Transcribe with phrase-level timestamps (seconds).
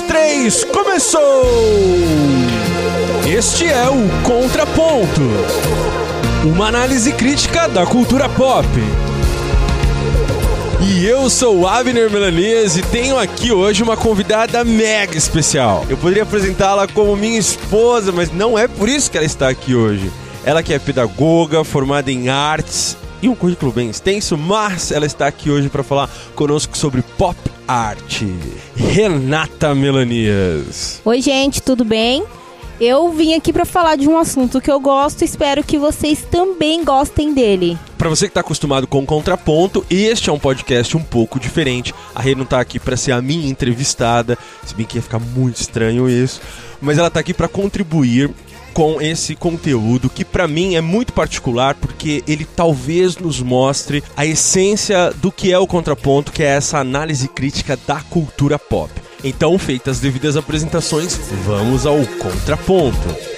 [0.00, 1.44] três, começou!
[3.26, 5.20] Este é o Contraponto
[6.44, 8.68] uma análise crítica da cultura pop.
[10.82, 15.86] E eu sou Abner Melanias e tenho aqui hoje uma convidada mega especial.
[15.88, 19.74] Eu poderia apresentá-la como minha esposa, mas não é por isso que ela está aqui
[19.74, 20.12] hoje.
[20.44, 22.94] Ela que é pedagoga, formada em artes
[23.24, 27.38] e um currículo bem extenso, mas ela está aqui hoje para falar conosco sobre pop
[27.66, 28.22] art.
[28.76, 31.00] Renata Melanias.
[31.02, 32.22] Oi, gente, tudo bem?
[32.78, 36.26] Eu vim aqui para falar de um assunto que eu gosto e espero que vocês
[36.30, 37.78] também gostem dele.
[37.96, 41.94] Para você que está acostumado com o contraponto, este é um podcast um pouco diferente.
[42.14, 45.18] A Rê não tá aqui para ser a minha entrevistada, se bem que ia ficar
[45.18, 46.42] muito estranho isso,
[46.78, 48.30] mas ela tá aqui para contribuir
[48.74, 54.26] com esse conteúdo que para mim é muito particular porque ele talvez nos mostre a
[54.26, 58.90] essência do que é o contraponto, que é essa análise crítica da cultura pop.
[59.22, 63.33] Então, feitas as devidas apresentações, vamos ao contraponto.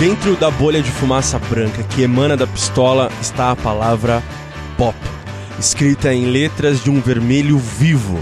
[0.00, 4.22] Dentro da bolha de fumaça branca que emana da pistola está a palavra
[4.74, 4.96] pop,
[5.58, 8.18] escrita em letras de um vermelho vivo.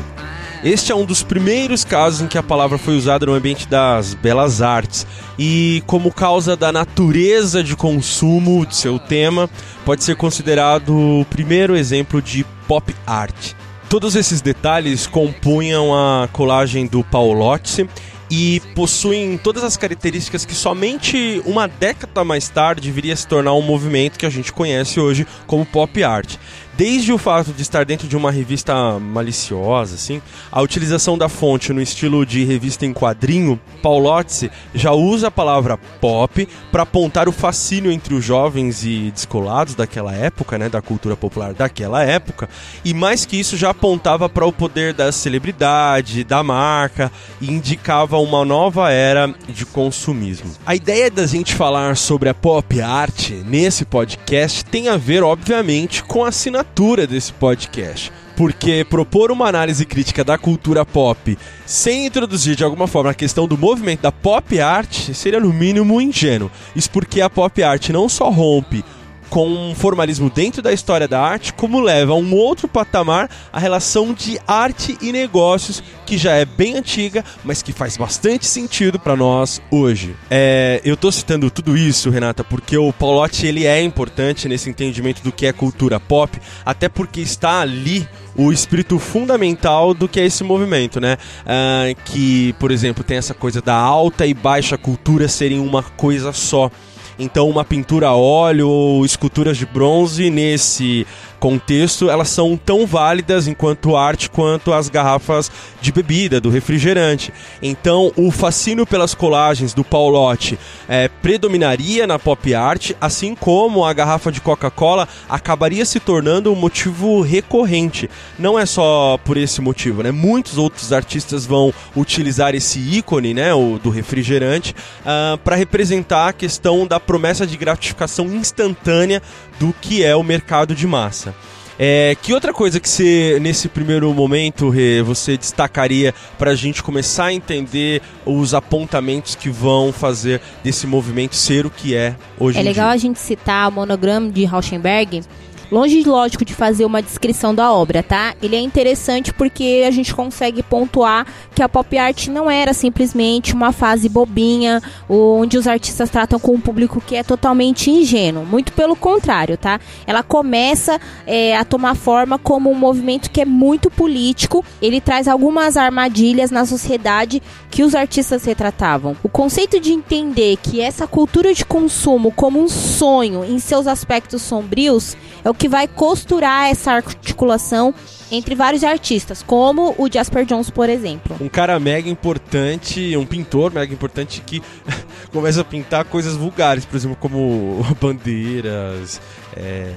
[0.64, 4.12] Este é um dos primeiros casos em que a palavra foi usada no ambiente das
[4.12, 5.06] belas artes
[5.38, 9.48] e, como causa da natureza de consumo de seu tema,
[9.84, 13.52] pode ser considerado o primeiro exemplo de pop art.
[13.88, 17.88] Todos esses detalhes compunham a colagem do Paulotti
[18.30, 23.54] e possuem todas as características que somente uma década mais tarde viria a se tornar
[23.54, 26.36] um movimento que a gente conhece hoje como pop art.
[26.78, 31.72] Desde o fato de estar dentro de uma revista maliciosa, assim, a utilização da fonte
[31.72, 37.32] no estilo de revista em quadrinho, Paulotzi já usa a palavra pop para apontar o
[37.32, 42.48] fascínio entre os jovens e descolados daquela época, né, da cultura popular daquela época,
[42.84, 48.18] e mais que isso já apontava para o poder da celebridade, da marca e indicava
[48.18, 50.52] uma nova era de consumismo.
[50.64, 56.04] A ideia da gente falar sobre a pop art nesse podcast tem a ver, obviamente,
[56.04, 58.12] com a assinatura assinatura desse podcast.
[58.36, 61.36] Porque propor uma análise crítica da cultura pop
[61.66, 66.00] sem introduzir de alguma forma a questão do movimento da pop art seria no mínimo
[66.00, 66.50] ingênuo.
[66.76, 68.84] Isso porque a pop art não só rompe
[69.28, 73.58] com um formalismo dentro da história da arte, como leva a um outro patamar a
[73.58, 78.98] relação de arte e negócios, que já é bem antiga, mas que faz bastante sentido
[78.98, 80.16] para nós hoje.
[80.30, 85.22] É, eu tô citando tudo isso, Renata, porque o Paulotti ele é importante nesse entendimento
[85.22, 90.24] do que é cultura pop, até porque está ali o espírito fundamental do que é
[90.24, 91.16] esse movimento, né?
[91.42, 96.32] Uh, que, por exemplo, tem essa coisa da alta e baixa cultura serem uma coisa
[96.32, 96.70] só.
[97.18, 101.06] Então, uma pintura a óleo ou esculturas de bronze nesse
[101.38, 107.32] contexto, elas são tão válidas enquanto arte quanto as garrafas de bebida, do refrigerante.
[107.62, 110.58] Então, o fascínio pelas colagens do Paulotti
[110.88, 116.56] é, predominaria na pop art, assim como a garrafa de Coca-Cola acabaria se tornando um
[116.56, 118.10] motivo recorrente.
[118.38, 120.10] Não é só por esse motivo, né?
[120.10, 124.74] Muitos outros artistas vão utilizar esse ícone, né, o do refrigerante, uh,
[125.06, 129.22] ah, para representar a questão da promessa de gratificação instantânea
[129.58, 131.34] do que é o mercado de massa.
[131.80, 136.82] É, que outra coisa que você, nesse primeiro momento, Rê, você destacaria para a gente
[136.82, 142.58] começar a entender os apontamentos que vão fazer desse movimento ser o que é hoje
[142.58, 142.94] É legal dia?
[142.94, 145.22] a gente citar o monograma de Rauschenberg,
[145.70, 148.34] Longe, lógico, de fazer uma descrição da obra, tá?
[148.42, 153.52] Ele é interessante porque a gente consegue pontuar que a pop art não era simplesmente
[153.52, 158.46] uma fase bobinha, onde os artistas tratam com um público que é totalmente ingênuo.
[158.46, 159.78] Muito pelo contrário, tá?
[160.06, 164.64] Ela começa é, a tomar forma como um movimento que é muito político.
[164.80, 169.14] Ele traz algumas armadilhas na sociedade que os artistas retratavam.
[169.22, 174.40] O conceito de entender que essa cultura de consumo como um sonho em seus aspectos
[174.40, 177.92] sombrios é o que vai costurar essa articulação
[178.30, 181.36] entre vários artistas, como o Jasper Jones, por exemplo.
[181.40, 184.62] Um cara mega importante, um pintor mega importante que
[185.32, 189.20] começa a pintar coisas vulgares, por exemplo, como bandeiras
[189.56, 189.94] é,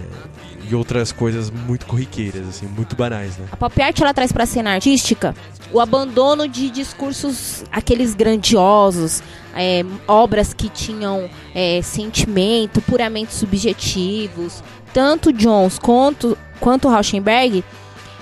[0.70, 3.46] e outras coisas muito corriqueiras, assim, muito banais, né?
[3.52, 5.36] A pop art ela traz para a cena artística
[5.74, 9.22] o abandono de discursos aqueles grandiosos,
[9.56, 17.64] é, obras que tinham é, sentimento, puramente subjetivos, tanto Jones quanto, quanto Rauschenberg,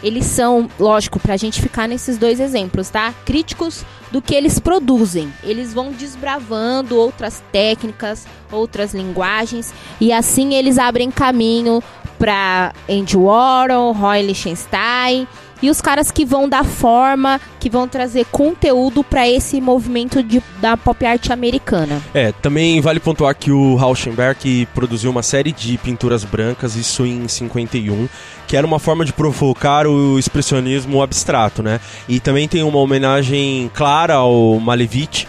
[0.01, 3.13] eles são, lógico, pra gente ficar nesses dois exemplos, tá?
[3.25, 5.31] Críticos do que eles produzem.
[5.43, 11.83] Eles vão desbravando outras técnicas, outras linguagens, e assim eles abrem caminho
[12.17, 15.27] para Andy Warhol, Roy Lichtenstein
[15.61, 20.41] e os caras que vão dar forma, que vão trazer conteúdo para esse movimento de,
[20.61, 22.01] da pop art americana.
[22.13, 27.27] É, também vale pontuar que o Rauschenberg produziu uma série de pinturas brancas, isso em
[27.27, 28.07] 51,
[28.47, 31.79] que era uma forma de provocar o expressionismo abstrato, né?
[32.07, 35.27] E também tem uma homenagem clara ao Malevich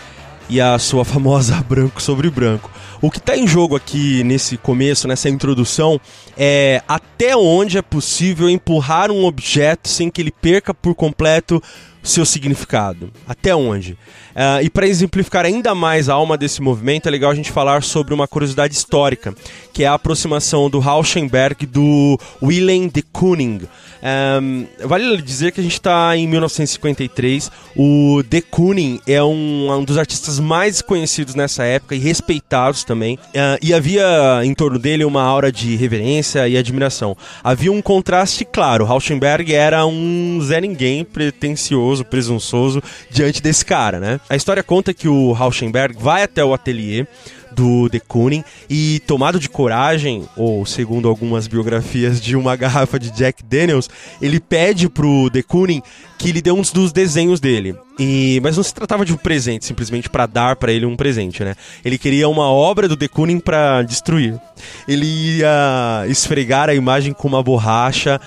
[0.51, 2.71] e a sua famosa branco sobre branco.
[3.01, 5.99] O que está em jogo aqui nesse começo, nessa introdução,
[6.37, 11.63] é até onde é possível empurrar um objeto sem que ele perca por completo
[12.03, 13.11] seu significado.
[13.29, 13.93] Até onde?
[14.31, 17.83] Uh, e para exemplificar ainda mais a alma desse movimento, é legal a gente falar
[17.83, 19.35] sobre uma curiosidade histórica,
[19.73, 23.63] que é a aproximação do Rauschenberg do Willem de Kooning.
[24.03, 27.51] Um, vale dizer que a gente está em 1953.
[27.77, 33.17] O de Kooning é um, um, dos artistas mais conhecidos nessa época e respeitados também.
[33.17, 37.17] Uh, e havia em torno dele uma aura de reverência e admiração.
[37.45, 38.85] Havia um contraste claro.
[38.85, 44.21] Rauschenberg era um Zé Ninguém pretencioso, presunçoso diante desse cara, né?
[44.29, 47.07] A história conta que o Rauschenberg vai até o ateliê
[47.53, 53.11] do de Kooning e tomado de coragem, ou segundo algumas biografias de uma garrafa de
[53.11, 53.91] Jack Daniels,
[54.21, 55.83] ele pede pro de Kooning
[56.19, 57.75] que lhe dê um dos desenhos dele.
[57.99, 61.43] E mas não se tratava de um presente, simplesmente para dar para ele um presente,
[61.43, 61.55] né?
[61.85, 64.39] Ele queria uma obra do de Kooning para destruir.
[64.87, 65.07] Ele
[65.39, 68.21] ia esfregar a imagem com uma borracha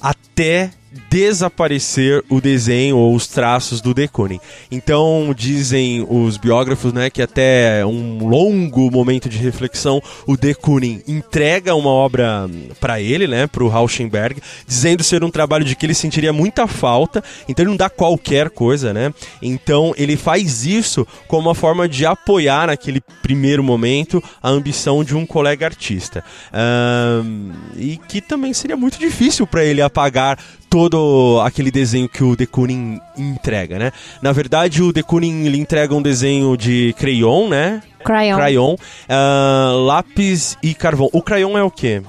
[0.00, 0.70] até
[1.10, 4.40] desaparecer o desenho ou os traços do De Kooning.
[4.70, 11.02] Então, dizem os biógrafos né, que até um longo momento de reflexão, o De Kooning
[11.06, 12.48] entrega uma obra
[12.80, 16.66] para ele, né, para o Rauschenberg, dizendo ser um trabalho de que ele sentiria muita
[16.66, 19.12] falta, então ele não dá qualquer coisa, né?
[19.42, 25.16] Então, ele faz isso como uma forma de apoiar naquele primeiro momento a ambição de
[25.16, 26.24] um colega artista.
[26.52, 30.38] Um, e que também seria muito difícil para ele apagar
[30.74, 33.92] todo aquele desenho que o De Kooning entrega, né?
[34.20, 37.80] Na verdade, o De Kooning lhe entrega um desenho de crayon, né?
[38.04, 38.36] Crayon.
[38.36, 41.08] Crayon, uh, lápis e carvão.
[41.12, 42.02] O crayon é o quê?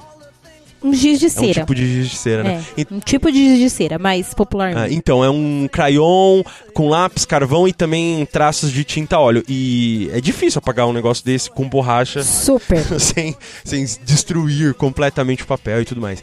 [0.82, 1.46] Um giz de cera.
[1.46, 2.64] É um tipo de giz de cera, né?
[2.76, 4.80] É, um tipo de giz de cera, mais popularmente.
[4.80, 6.42] Ah, então, é um crayon
[6.74, 9.44] com lápis, carvão e também traços de tinta óleo.
[9.48, 12.24] E é difícil apagar um negócio desse com borracha.
[12.24, 12.82] Super.
[12.98, 16.20] sem, sem destruir completamente o papel e tudo mais.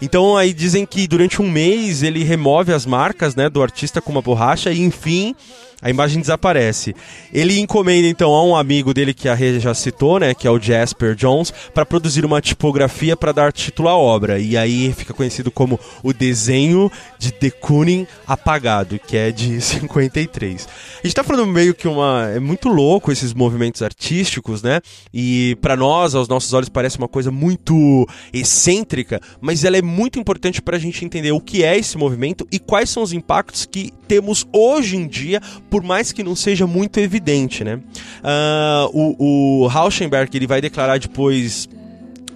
[0.00, 4.12] Então aí dizem que durante um mês ele remove as marcas né, do artista com
[4.12, 5.34] uma borracha e enfim
[5.84, 6.96] a imagem desaparece.
[7.30, 10.50] Ele encomenda então a um amigo dele que a Rê já citou, né, que é
[10.50, 14.38] o Jasper Jones, para produzir uma tipografia para dar título à obra.
[14.38, 20.66] E aí fica conhecido como o desenho de De Kooning apagado, que é de 53.
[21.02, 24.80] A gente tá falando meio que uma é muito louco esses movimentos artísticos, né?
[25.12, 30.18] E para nós, aos nossos olhos parece uma coisa muito excêntrica, mas ela é muito
[30.18, 33.66] importante para a gente entender o que é esse movimento e quais são os impactos
[33.66, 35.40] que temos hoje em dia
[35.74, 37.80] por mais que não seja muito evidente, né?
[38.22, 41.68] Uh, o, o Rauschenberg ele vai declarar depois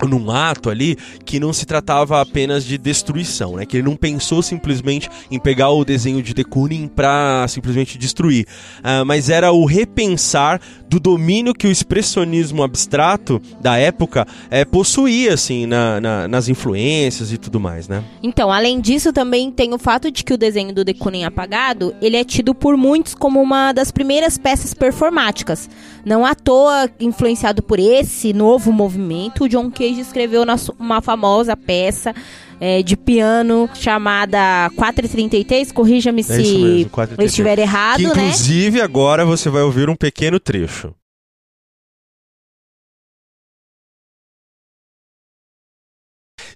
[0.08, 3.64] num ato ali que não se tratava apenas de destruição, né?
[3.64, 8.44] Que ele não pensou simplesmente em pegar o desenho de de Kooning para simplesmente destruir,
[8.80, 15.34] uh, mas era o repensar do domínio que o expressionismo abstrato da época é, possuía,
[15.34, 18.02] assim, na, na, nas influências e tudo mais, né?
[18.22, 21.94] Então, além disso, também tem o fato de que o desenho do de Kooning apagado,
[22.00, 25.68] ele é tido por muitos como uma das primeiras peças performáticas.
[26.04, 30.44] Não à toa influenciado por esse novo movimento, o John Cage escreveu
[30.78, 32.14] uma famosa peça
[32.60, 35.72] é, de piano chamada 433.
[35.72, 38.12] Corrija-me é se mesmo, eu estiver errado, que, né?
[38.12, 38.84] inclusive, né?
[38.84, 40.94] agora você vai ouvir um pequeno trecho.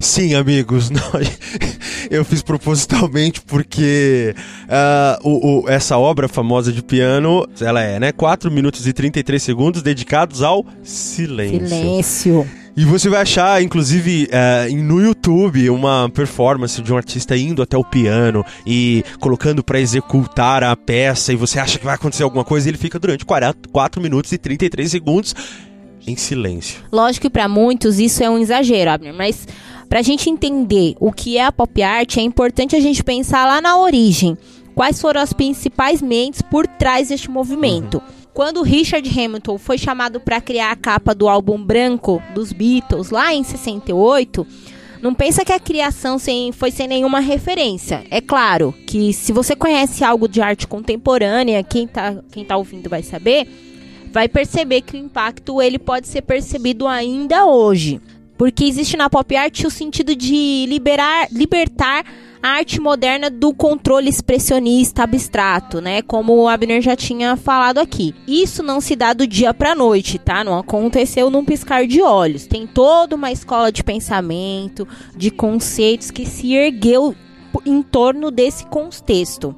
[0.01, 1.01] Sim, amigos, não,
[2.11, 8.11] eu fiz propositalmente porque uh, o, o, essa obra famosa de piano, ela é, né,
[8.11, 11.69] 4 minutos e 33 segundos dedicados ao silêncio.
[11.69, 12.62] Silêncio.
[12.75, 17.77] E você vai achar, inclusive, uh, no YouTube, uma performance de um artista indo até
[17.77, 22.45] o piano e colocando para executar a peça, e você acha que vai acontecer alguma
[22.45, 25.35] coisa, e ele fica durante 4, 4 minutos e 33 segundos
[26.07, 26.81] em silêncio.
[26.91, 29.47] Lógico que para muitos isso é um exagero, Abner, mas
[29.87, 33.47] para a gente entender o que é a pop art, é importante a gente pensar
[33.47, 34.37] lá na origem.
[34.75, 37.99] Quais foram as principais mentes por trás deste movimento?
[37.99, 38.22] Uhum.
[38.35, 43.35] Quando Richard Hamilton foi chamado para criar a capa do álbum branco dos Beatles lá
[43.35, 44.47] em 68,
[45.03, 48.05] Não pensa que a criação sem, foi sem nenhuma referência.
[48.09, 52.89] É claro que se você conhece algo de arte contemporânea, quem tá, quem tá ouvindo
[52.89, 53.49] vai saber,
[54.13, 58.01] vai perceber que o impacto ele pode ser percebido ainda hoje.
[58.39, 62.05] Porque existe na pop art o sentido de liberar, libertar
[62.43, 66.03] a arte moderna do controle expressionista abstrato, né?
[66.03, 68.13] Como o Abner já tinha falado aqui.
[68.27, 70.43] Isso não se dá do dia para noite, tá?
[70.43, 72.47] Não aconteceu num piscar de olhos.
[72.47, 77.15] Tem toda uma escola de pensamento, de conceitos que se ergueu
[77.65, 79.55] em torno desse contexto.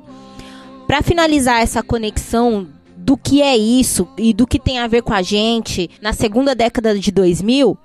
[0.86, 5.14] Para finalizar essa conexão do que é isso e do que tem a ver com
[5.14, 7.78] a gente na segunda década de 2000,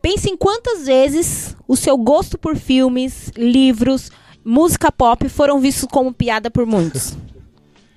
[0.00, 4.10] pense em quantas vezes o seu gosto por filmes, livros,
[4.44, 7.16] música pop foram vistos como piada por muitos.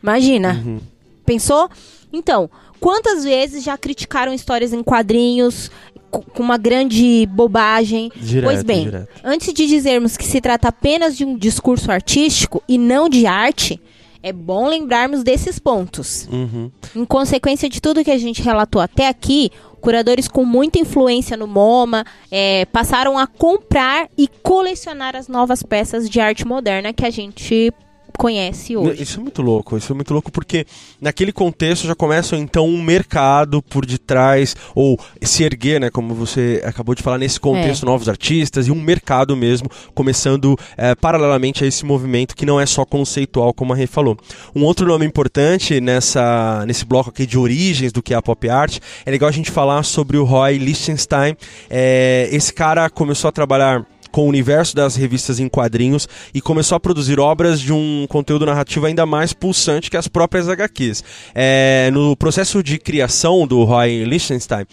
[0.02, 0.62] Imagina.
[0.66, 0.80] Uhum.
[1.26, 1.70] Pensou?
[2.12, 5.72] Então, quantas vezes já criticaram histórias em quadrinhos
[6.12, 8.12] com uma grande bobagem?
[8.16, 9.08] Direto, pois bem, direto.
[9.24, 13.82] antes de dizermos que se trata apenas de um discurso artístico e não de arte,
[14.22, 16.28] é bom lembrarmos desses pontos.
[16.32, 16.70] Uhum.
[16.96, 19.52] Em consequência de tudo que a gente relatou até aqui,
[19.84, 26.10] curadores com muita influência no MoMA é, passaram a comprar e colecionar as novas peças
[26.10, 27.70] de arte moderna que a gente
[28.18, 29.04] conhece hoje.
[29.04, 30.66] Isso é muito louco, isso é muito louco porque
[31.02, 36.62] naquele contexto já começa então um mercado por detrás, ou se erguer, né, como você
[36.66, 37.86] acabou de falar, nesse contexto, é.
[37.86, 42.66] novos artistas e um mercado mesmo começando é, paralelamente a esse movimento que não é
[42.66, 44.18] só conceitual, como a Rê falou.
[44.56, 48.50] Um outro nome importante nessa, nesse bloco aqui de origens do que é a pop
[48.50, 51.36] art, é legal a gente falar sobre o Roy Lichtenstein.
[51.70, 56.76] É, esse cara começou a trabalhar com o universo das revistas em quadrinhos e começou
[56.76, 61.04] a produzir obras de um conteúdo narrativo ainda mais pulsante que as próprias HQs.
[61.34, 64.66] É, no processo de criação do Roy Lichtenstein,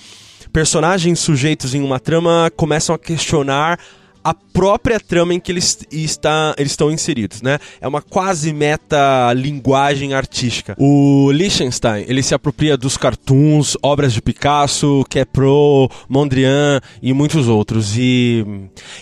[0.53, 3.81] personagens sujeitos em uma trama começam a questionar
[4.23, 7.59] a própria trama em que eles, está, eles estão inseridos, né?
[7.81, 10.75] É uma quase meta linguagem artística.
[10.79, 17.97] O Liechtenstein, ele se apropria dos cartoons, obras de Picasso, Kepro, Mondrian e muitos outros.
[17.97, 18.45] E,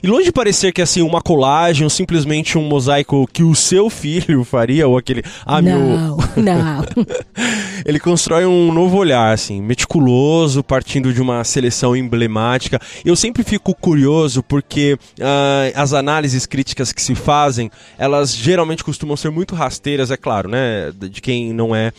[0.03, 3.91] e longe de parecer que assim uma colagem ou simplesmente um mosaico que o seu
[3.91, 6.19] filho faria ou aquele ah não, meu...
[6.37, 6.85] não.
[7.85, 12.81] ele constrói um novo olhar assim, meticuloso, partindo de uma seleção emblemática.
[13.05, 19.17] Eu sempre fico curioso porque uh, as análises críticas que se fazem, elas geralmente costumam
[19.17, 20.93] ser muito rasteiras, é claro, né?
[20.93, 21.93] De quem não é,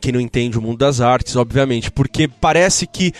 [0.00, 3.12] quem não entende o mundo das artes, obviamente, porque parece que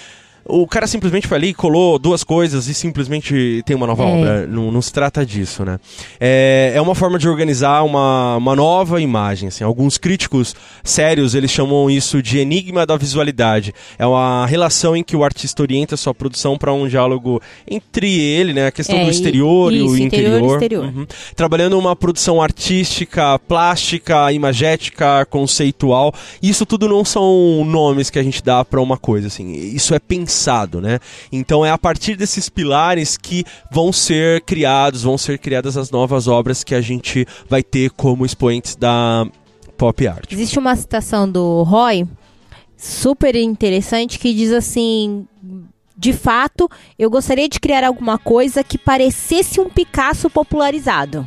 [0.49, 4.07] o cara simplesmente foi ali, colou duas coisas e simplesmente tem uma nova é.
[4.07, 4.47] obra.
[4.47, 5.79] Não, não, se trata disso, né?
[6.19, 9.49] É, é uma forma de organizar uma, uma nova imagem.
[9.49, 9.63] Assim.
[9.63, 13.75] Alguns críticos sérios eles chamam isso de enigma da visualidade.
[13.99, 18.55] É uma relação em que o artista orienta sua produção para um diálogo entre ele,
[18.55, 18.69] né?
[18.69, 20.37] A questão é, do exterior e, isso, e o interior.
[20.37, 20.55] interior.
[20.55, 20.85] exterior.
[20.85, 21.07] Uhum.
[21.37, 26.15] Trabalhando uma produção artística, plástica, imagética, conceitual.
[26.43, 29.53] Isso tudo não são nomes que a gente dá para uma coisa, assim.
[29.53, 31.01] Isso é pensar pensado, né?
[31.33, 36.29] Então é a partir desses pilares que vão ser criados, vão ser criadas as novas
[36.29, 39.27] obras que a gente vai ter como expoentes da
[39.77, 40.33] pop art.
[40.33, 42.07] Existe uma citação do Roy
[42.77, 45.27] super interessante que diz assim:
[45.97, 51.27] de fato, eu gostaria de criar alguma coisa que parecesse um Picasso popularizado.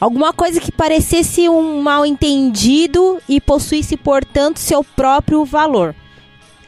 [0.00, 5.94] Alguma coisa que parecesse um mal entendido e possuísse, portanto, seu próprio valor.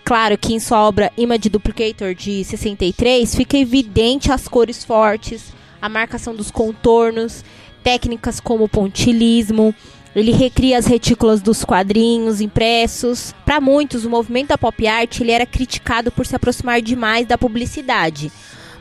[0.04, 5.88] Claro que em sua obra Image Duplicator de 63 fica evidente as cores fortes, a
[5.88, 7.42] marcação dos contornos,
[7.82, 9.75] técnicas como pontilismo.
[10.14, 13.34] Ele recria as retículas dos quadrinhos impressos.
[13.46, 17.38] Para muitos, o movimento da pop art ele era criticado por se aproximar demais da
[17.38, 18.30] publicidade.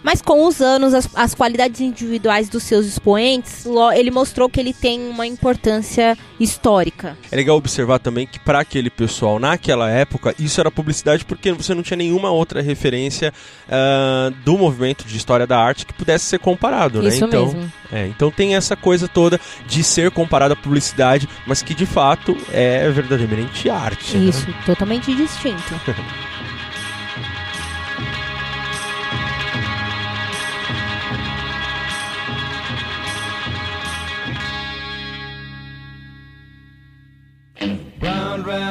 [0.03, 4.74] Mas com os anos, as, as qualidades individuais dos seus expoentes, ele mostrou que ele
[4.74, 7.17] tem uma importância histórica.
[7.31, 11.74] É legal observar também que para aquele pessoal, naquela época, isso era publicidade porque você
[11.74, 13.33] não tinha nenhuma outra referência
[13.67, 17.10] uh, do movimento de história da arte que pudesse ser comparado, né?
[17.10, 17.72] Isso então, mesmo.
[17.91, 22.36] É, então tem essa coisa toda de ser comparado à publicidade, mas que de fato
[22.51, 24.17] é verdadeiramente arte.
[24.17, 24.25] Né?
[24.25, 24.55] Isso, né?
[24.65, 25.74] totalmente distinto.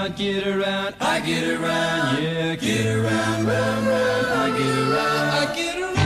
[0.02, 5.54] around, get around, I get around, yeah, get around, round, round, I get around, I
[5.54, 6.02] get around.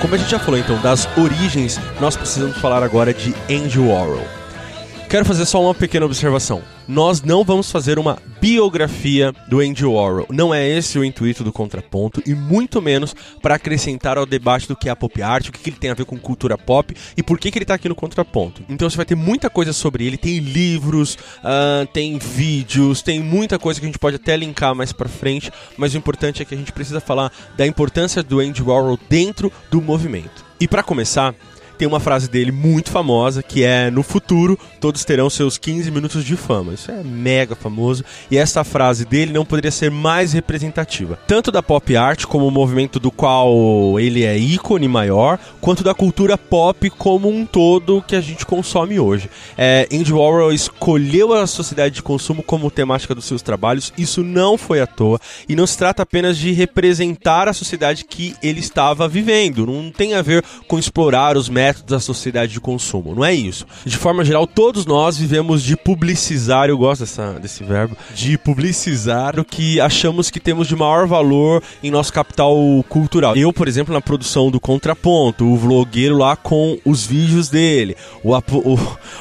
[0.00, 4.41] Como a gente já falou então das origens, nós precisamos falar agora de Andy Warhol.
[5.12, 6.62] Quero fazer só uma pequena observação.
[6.88, 10.26] Nós não vamos fazer uma biografia do Andy Warhol.
[10.30, 14.74] Não é esse o intuito do contraponto e muito menos para acrescentar ao debate do
[14.74, 17.22] que é a pop art, o que, ele tem a ver com cultura pop e
[17.22, 18.62] por que, ele tá aqui no contraponto.
[18.70, 20.16] Então você vai ter muita coisa sobre ele.
[20.16, 24.94] Tem livros, uh, tem vídeos, tem muita coisa que a gente pode até linkar mais
[24.94, 25.52] para frente.
[25.76, 29.52] Mas o importante é que a gente precisa falar da importância do Andy Warhol dentro
[29.70, 30.42] do movimento.
[30.58, 31.34] E para começar,
[31.78, 36.24] tem uma frase dele muito famosa que é: No futuro, todos terão seus 15 minutos
[36.24, 36.74] de fama.
[36.74, 41.62] Isso é mega famoso e essa frase dele não poderia ser mais representativa, tanto da
[41.62, 46.88] pop art como o movimento do qual ele é ícone maior, quanto da cultura pop
[46.90, 49.28] como um todo que a gente consome hoje.
[49.56, 54.56] É, Andy Warhol escolheu a sociedade de consumo como temática dos seus trabalhos, isso não
[54.58, 59.08] foi à toa e não se trata apenas de representar a sociedade que ele estava
[59.08, 63.14] vivendo, não tem a ver com explorar os métodos da sociedade de consumo.
[63.14, 63.66] Não é isso.
[63.84, 69.38] De forma geral, todos nós vivemos de publicizar, eu gosto dessa, desse verbo, de publicizar
[69.38, 72.56] o que achamos que temos de maior valor em nosso capital
[72.88, 73.36] cultural.
[73.36, 78.34] Eu, por exemplo, na produção do Contraponto, o vlogueiro lá com os vídeos dele, o,
[78.34, 78.78] o,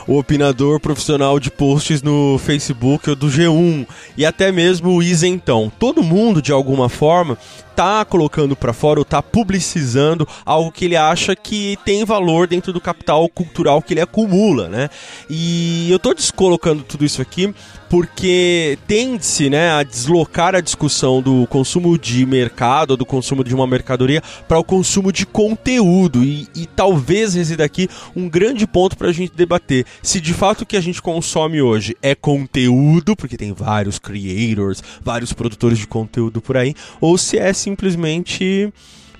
[0.07, 3.86] o opinador profissional de posts no Facebook ou do G1,
[4.17, 5.71] e até mesmo o isentão.
[5.79, 7.38] Todo mundo, de alguma forma,
[7.75, 12.72] tá colocando para fora ou tá publicizando algo que ele acha que tem valor dentro
[12.72, 14.90] do capital cultural que ele acumula, né?
[15.30, 17.54] E eu tô descolocando tudo isso aqui
[17.91, 23.67] porque tende-se né, a deslocar a discussão do consumo de mercado, do consumo de uma
[23.67, 26.24] mercadoria, para o consumo de conteúdo.
[26.24, 29.86] E, e talvez resida aqui um grande ponto para a gente debater.
[30.01, 34.81] Se de fato o que a gente consome hoje é conteúdo, porque tem vários creators,
[35.03, 38.71] vários produtores de conteúdo por aí, ou se é simplesmente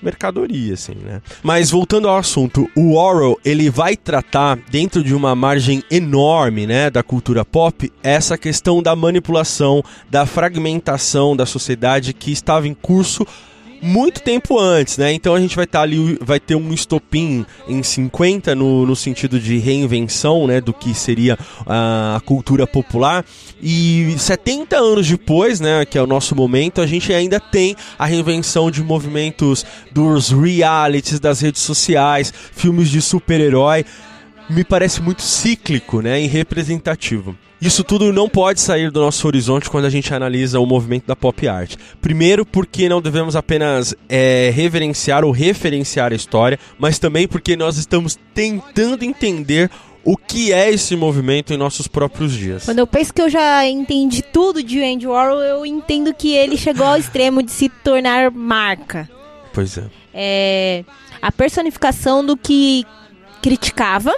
[0.02, 1.22] mercadoria, assim, né?
[1.42, 6.90] Mas voltando ao assunto, o Orwell, ele vai tratar, dentro de uma margem enorme, né,
[6.90, 13.26] da cultura pop, essa questão da manipulação, da fragmentação da sociedade que estava em curso
[13.82, 15.12] muito tempo antes, né?
[15.12, 18.94] Então a gente vai estar tá ali, vai ter um estopim em 50 no, no
[18.94, 20.60] sentido de reinvenção, né?
[20.60, 21.36] Do que seria
[21.66, 23.24] a, a cultura popular.
[23.60, 25.84] E 70 anos depois, né?
[25.84, 31.18] Que é o nosso momento, a gente ainda tem a reinvenção de movimentos dos realities,
[31.18, 33.84] das redes sociais, filmes de super-herói.
[34.52, 36.20] Me parece muito cíclico, né?
[36.20, 37.34] E representativo.
[37.58, 41.16] Isso tudo não pode sair do nosso horizonte quando a gente analisa o movimento da
[41.16, 41.76] pop art.
[42.02, 47.78] Primeiro, porque não devemos apenas é, reverenciar ou referenciar a história, mas também porque nós
[47.78, 49.70] estamos tentando entender
[50.04, 52.66] o que é esse movimento em nossos próprios dias.
[52.66, 56.58] Quando eu penso que eu já entendi tudo de Andy Warhol, eu entendo que ele
[56.58, 59.08] chegou ao extremo de se tornar marca.
[59.54, 59.84] Pois é.
[60.12, 60.84] É
[61.22, 62.84] a personificação do que
[63.42, 64.14] criticava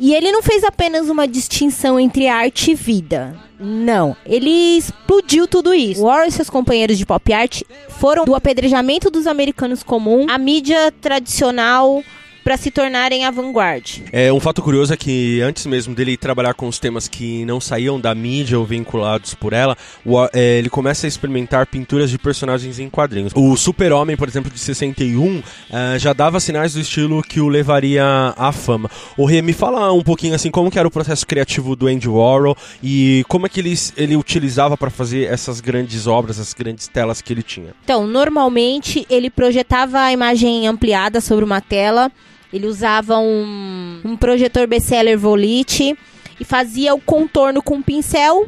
[0.00, 3.36] e ele não fez apenas uma distinção entre arte e vida.
[3.60, 6.02] Não, ele explodiu tudo isso.
[6.02, 10.92] Warren e seus companheiros de pop art foram do apedrejamento dos americanos comum à mídia
[11.00, 12.02] tradicional
[12.42, 13.72] para se tornarem a vanguarda.
[14.12, 17.60] É, um fato curioso é que antes mesmo dele trabalhar com os temas que não
[17.60, 22.18] saíam da mídia ou vinculados por ela, o, é, ele começa a experimentar pinturas de
[22.18, 23.32] personagens em quadrinhos.
[23.34, 28.04] O Super-Homem, por exemplo, de 61, é, já dava sinais do estilo que o levaria
[28.36, 28.90] à fama.
[29.16, 32.08] O Rê, me fala um pouquinho assim, como que era o processo criativo do Andy
[32.08, 36.88] Warhol e como é que ele, ele utilizava para fazer essas grandes obras, essas grandes
[36.88, 37.74] telas que ele tinha.
[37.84, 42.10] Então, normalmente ele projetava a imagem ampliada sobre uma tela
[42.52, 45.96] ele usava um, um projetor Bestseller Volite
[46.38, 48.46] e fazia o contorno com pincel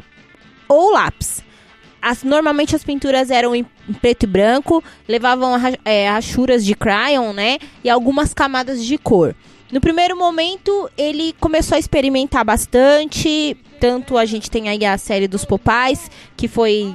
[0.67, 1.43] ou lápis.
[2.01, 3.65] As, normalmente as pinturas eram em
[3.99, 7.57] preto e branco, levavam é, rachuras de crayon, né?
[7.83, 9.35] E algumas camadas de cor.
[9.71, 13.57] No primeiro momento, ele começou a experimentar bastante.
[13.79, 16.93] Tanto a gente tem aí a série dos Popais, que foi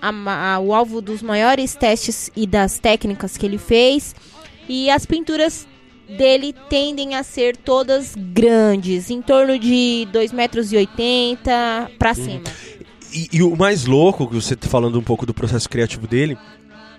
[0.00, 4.14] a, a, o alvo dos maiores testes e das técnicas que ele fez.
[4.68, 5.66] E as pinturas
[6.16, 10.76] dele tendem a ser todas grandes, em torno de 2,80 metros e
[11.98, 12.14] para uhum.
[12.14, 12.44] cima.
[13.12, 16.36] E, e, o mais louco, você tá falando um pouco do processo criativo dele,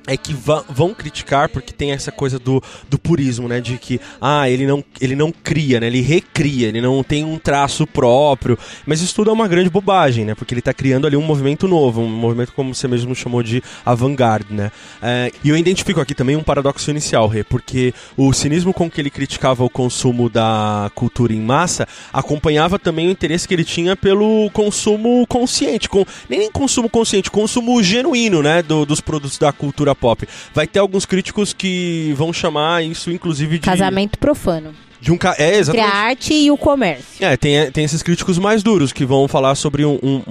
[0.05, 0.33] é que
[0.69, 3.61] vão criticar porque tem essa coisa do, do purismo, né?
[3.61, 5.87] De que, ah, ele não, ele não cria, né?
[5.87, 8.57] Ele recria, ele não tem um traço próprio.
[8.85, 10.35] Mas isso tudo é uma grande bobagem, né?
[10.35, 13.63] Porque ele está criando ali um movimento novo, um movimento como você mesmo chamou de
[13.85, 14.71] avant-garde, né?
[15.01, 18.99] É, e eu identifico aqui também um paradoxo inicial, Rê, porque o cinismo com que
[18.99, 23.95] ele criticava o consumo da cultura em massa acompanhava também o interesse que ele tinha
[23.95, 28.61] pelo consumo consciente, com, nem consumo consciente, consumo genuíno, né?
[28.61, 30.27] Do, dos produtos da cultura cultura pop.
[30.53, 33.65] Vai ter alguns críticos que vão chamar isso, inclusive, de.
[33.65, 34.73] Casamento profano.
[34.99, 35.36] De um ca...
[35.38, 35.91] É, Entre exatamente.
[35.91, 37.03] a arte e o comércio.
[37.19, 40.23] É, tem, tem esses críticos mais duros que vão falar sobre um, um-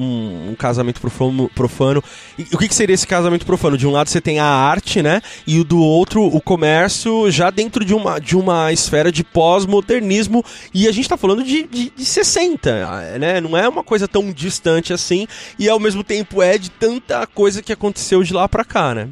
[0.50, 1.50] um- casamento profano.
[1.54, 2.02] profano.
[2.38, 3.76] E o que, que seria esse casamento profano?
[3.76, 5.20] De um lado você tem a arte, né?
[5.46, 10.42] E do outro o comércio, já dentro de uma, de uma esfera de pós-modernismo.
[10.72, 13.42] E a gente tá falando de, de, de 60, né?
[13.42, 15.26] Não é uma coisa tão distante assim.
[15.58, 19.08] E ao mesmo tempo é de tanta coisa que aconteceu de lá pra cá, né?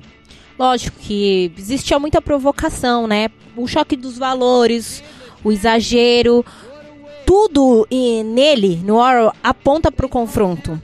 [0.60, 3.30] Lógico que existia muita provocação, né?
[3.56, 5.02] O choque dos valores,
[5.42, 6.44] o exagero,
[7.24, 10.78] tudo nele, no Orwell, aponta para o confronto.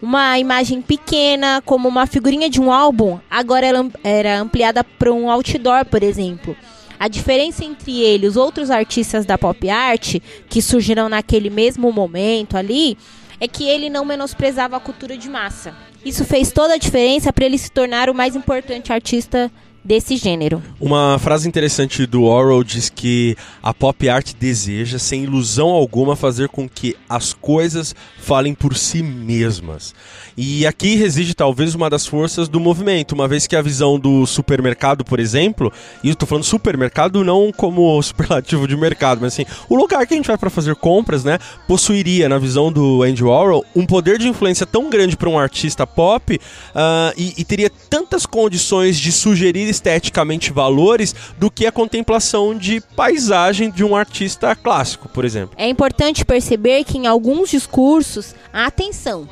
[0.00, 3.66] Uma imagem pequena, como uma figurinha de um álbum, agora
[4.04, 6.56] era ampliada para um outdoor, por exemplo.
[6.96, 11.90] A diferença entre ele e os outros artistas da pop art, que surgiram naquele mesmo
[11.90, 12.96] momento ali,
[13.40, 15.74] é que ele não menosprezava a cultura de massa.
[16.04, 19.50] Isso fez toda a diferença para ele se tornar o mais importante artista
[19.86, 20.62] desse gênero.
[20.80, 26.48] Uma frase interessante do Orwell diz que a pop art deseja, sem ilusão alguma, fazer
[26.48, 29.94] com que as coisas falem por si mesmas.
[30.36, 34.26] E aqui reside talvez uma das forças do movimento, uma vez que a visão do
[34.26, 35.72] supermercado, por exemplo,
[36.02, 40.16] e estou falando supermercado não como superlativo de mercado, mas assim, o lugar que a
[40.16, 44.28] gente vai para fazer compras, né, possuiria, na visão do Andy Warhol, um poder de
[44.28, 46.38] influência tão grande para um artista pop
[46.74, 52.80] ah, e, e teria tantas condições de sugerir esteticamente valores do que a contemplação de
[52.80, 55.54] paisagem de um artista clássico, por exemplo.
[55.56, 59.28] É importante perceber que em alguns discursos há atenção.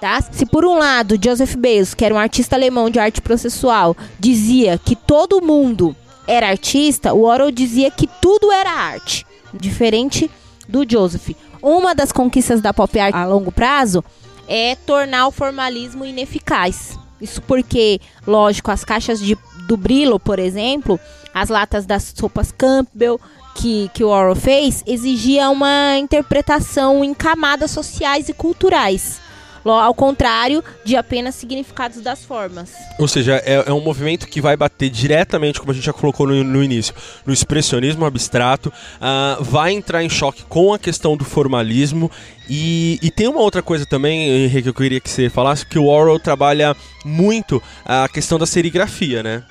[0.00, 0.20] Tá?
[0.22, 4.78] Se por um lado Joseph Beuys, que era um artista alemão de arte processual, dizia
[4.82, 5.94] que todo mundo
[6.26, 10.30] era artista, o Orwell dizia que tudo era arte, diferente
[10.66, 11.36] do Joseph.
[11.60, 14.02] Uma das conquistas da pop art a longo prazo
[14.48, 16.98] é tornar o formalismo ineficaz.
[17.20, 19.36] Isso porque, lógico, as caixas de,
[19.70, 20.98] do Brillo, por exemplo,
[21.32, 23.20] as latas das sopas Campbell,
[23.54, 29.20] que, que o Orwell fez, exigia uma interpretação em camadas sociais e culturais.
[29.62, 32.72] Ao contrário de apenas significados das formas.
[32.98, 36.26] Ou seja, é, é um movimento que vai bater diretamente, como a gente já colocou
[36.26, 36.94] no, no início,
[37.26, 42.10] no expressionismo abstrato, ah, vai entrar em choque com a questão do formalismo.
[42.48, 45.78] E, e tem uma outra coisa também, Henrique, que eu queria que você falasse, que
[45.78, 49.44] o Orwell trabalha muito a questão da serigrafia, né?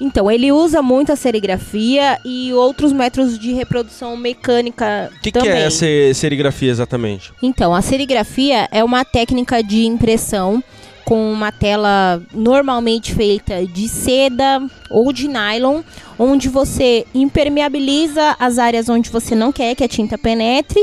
[0.00, 5.38] Então, ele usa muito a serigrafia e outros métodos de reprodução mecânica O que, que
[5.38, 5.52] também.
[5.52, 7.32] é essa serigrafia exatamente?
[7.42, 10.64] Então, a serigrafia é uma técnica de impressão
[11.04, 15.82] com uma tela normalmente feita de seda ou de nylon,
[16.18, 20.82] onde você impermeabiliza as áreas onde você não quer que a tinta penetre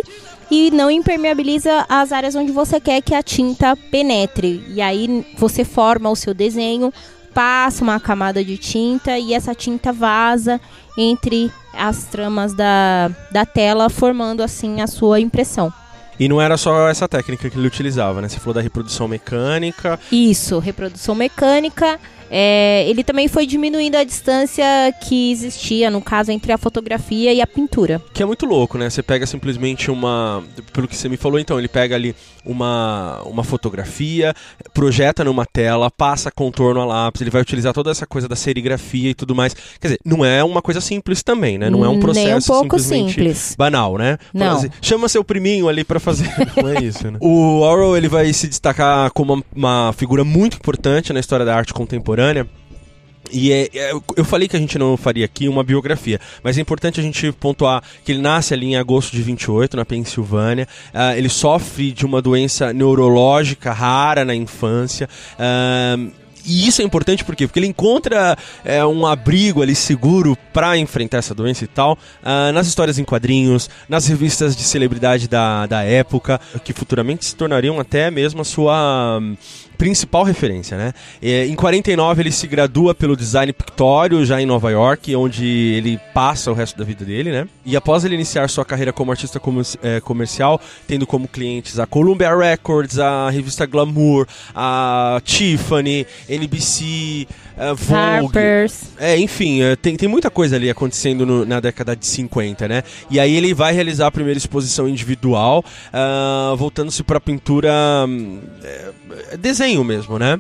[0.51, 4.63] e não impermeabiliza as áreas onde você quer que a tinta penetre.
[4.73, 6.91] E aí você forma o seu desenho,
[7.37, 10.59] passa uma camada de tinta e essa tinta vaza
[10.97, 15.71] entre as tramas da, da tela, formando assim a sua impressão.
[16.19, 18.27] E não era só essa técnica que ele utilizava, né?
[18.27, 19.99] Você falou da reprodução mecânica.
[20.11, 21.99] Isso, reprodução mecânica.
[22.29, 24.65] É, ele também foi diminuindo a distância
[25.07, 28.01] que existia, no caso, entre a fotografia e a pintura.
[28.13, 28.89] Que é muito louco, né?
[28.89, 30.43] Você pega simplesmente uma.
[30.73, 32.15] Pelo que você me falou, então, ele pega ali
[32.47, 34.33] uma, uma fotografia,
[34.73, 39.09] projeta numa tela, passa contorno a lápis, ele vai utilizar toda essa coisa da serigrafia
[39.09, 39.53] e tudo mais.
[39.79, 41.69] Quer dizer, não é uma coisa simples também, né?
[41.69, 43.55] Não é um Nem um processo pouco simplesmente simples.
[43.57, 44.17] banal, né?
[44.33, 44.57] Não.
[44.57, 46.29] Assim, Chama seu priminho ali pra fazer.
[46.61, 47.17] não é isso, né?
[47.21, 51.55] O Orwell, ele vai se destacar como uma, uma figura muito importante na história da
[51.55, 52.47] arte contemporânea.
[53.31, 56.61] E é, é- eu falei que a gente não faria aqui uma biografia, mas é
[56.61, 60.67] importante a gente pontuar que ele nasce ali em agosto de 28, na Pensilvânia.
[60.93, 65.09] Ah, ele sofre de uma doença neurológica rara na infância.
[65.37, 65.97] Ah,
[66.47, 67.45] e isso é importante por quê?
[67.45, 72.53] Porque ele encontra é, um abrigo ali seguro para enfrentar essa doença e tal ah,
[72.53, 77.77] nas histórias em quadrinhos, nas revistas de celebridade da, da época, que futuramente se tornariam
[77.81, 79.21] até mesmo a sua
[79.77, 80.93] principal referência, né?
[81.21, 85.99] É, em 49 ele se gradua pelo design pictório já em Nova York, onde ele
[86.13, 87.47] passa o resto da vida dele, né?
[87.65, 91.85] E após ele iniciar sua carreira como artista comer- é, comercial, tendo como clientes a
[91.85, 97.93] Columbia Records, a revista Glamour, a Tiffany, NBC, a Vogue,
[98.37, 98.91] Harper's.
[98.99, 102.83] é, enfim, é, tem, tem muita coisa ali acontecendo no- na década de 50, né?
[103.09, 107.71] E aí ele vai realizar a primeira exposição individual, ah, voltando-se para pintura
[108.07, 108.91] hum, é,
[109.31, 110.39] é desenho mesmo, né?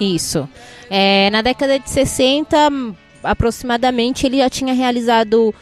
[0.00, 0.48] Isso.
[0.90, 5.54] É, na década de 60, hum, aproximadamente, ele já tinha realizado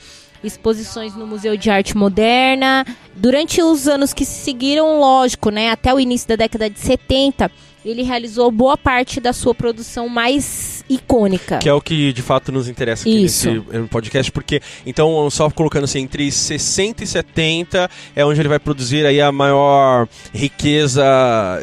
[0.43, 2.85] exposições no Museu de Arte Moderna.
[3.17, 7.51] Durante os anos que se seguiram, lógico, né, até o início da década de 70,
[7.85, 11.59] ele realizou boa parte da sua produção mais icônica.
[11.59, 13.51] Que é o que de fato nos interessa aqui Isso.
[13.51, 18.59] nesse podcast, porque então só colocando assim, entre 60 e 70 é onde ele vai
[18.59, 21.05] produzir aí a maior riqueza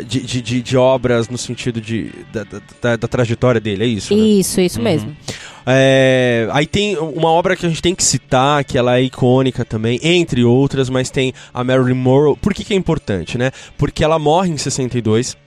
[0.08, 2.44] de, de, de, de obras no sentido de, da,
[2.82, 4.16] da, da, trajetória dele, é isso?
[4.16, 4.22] Né?
[4.24, 4.84] Isso, isso uhum.
[4.84, 5.18] mesmo.
[5.66, 9.64] É, aí tem uma obra que a gente tem que citar, que ela é icônica
[9.64, 12.36] também, entre outras, mas tem a Marilyn Monroe.
[12.36, 13.52] Por que, que é importante, né?
[13.78, 15.38] Porque ela morre em 62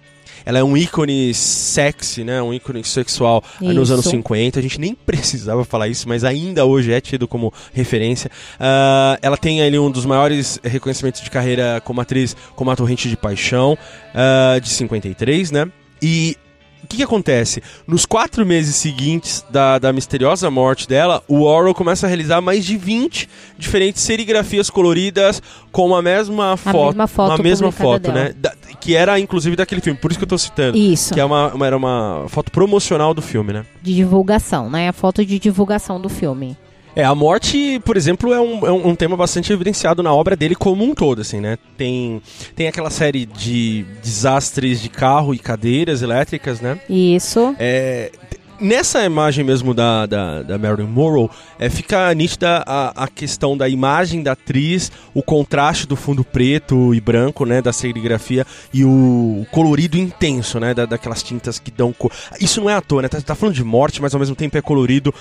[0.45, 2.43] ela é um ícone sexy, né?
[2.43, 3.73] Um ícone sexual isso.
[3.73, 4.59] nos anos 50.
[4.59, 8.31] A gente nem precisava falar isso, mas ainda hoje é tido como referência.
[8.55, 13.09] Uh, ela tem ali um dos maiores reconhecimentos de carreira como atriz, como a Torrente
[13.09, 13.79] de Paixão,
[14.15, 15.71] uh, de 53, né?
[16.03, 16.37] E
[16.85, 17.63] o que, que, acontece?
[17.87, 22.65] Nos quatro meses seguintes da, da misteriosa morte dela, o Orwell começa a realizar mais
[22.65, 25.43] de 20 diferentes serigrafias coloridas
[25.73, 26.77] com a mesma foto.
[26.77, 28.35] A mesma foto, a mesma foto né?
[28.37, 30.77] Da, que era inclusive daquele filme, por isso que eu tô citando.
[30.77, 31.15] Isso.
[31.15, 33.65] Que é uma, uma, era uma foto promocional do filme, né?
[33.83, 34.89] De divulgação, né?
[34.89, 36.57] A foto de divulgação do filme.
[36.97, 40.55] É, a morte, por exemplo, é um, é um tema bastante evidenciado na obra dele
[40.55, 41.59] como um todo, assim, né?
[41.77, 42.23] Tem,
[42.55, 46.79] tem aquela série de desastres de carro e cadeiras elétricas, né?
[46.89, 47.55] Isso.
[47.59, 48.13] É,
[48.61, 51.29] nessa imagem mesmo da, da, da Marilyn Monroe,
[51.59, 56.95] é, fica nítida a, a questão da imagem da atriz, o contraste do fundo preto
[56.95, 61.93] e branco, né, da serigrafia, e o colorido intenso, né, da, daquelas tintas que dão
[61.93, 62.13] cor.
[62.41, 64.57] Isso não é à toa, né, tá, tá falando de morte, mas ao mesmo tempo
[64.57, 65.13] é colorido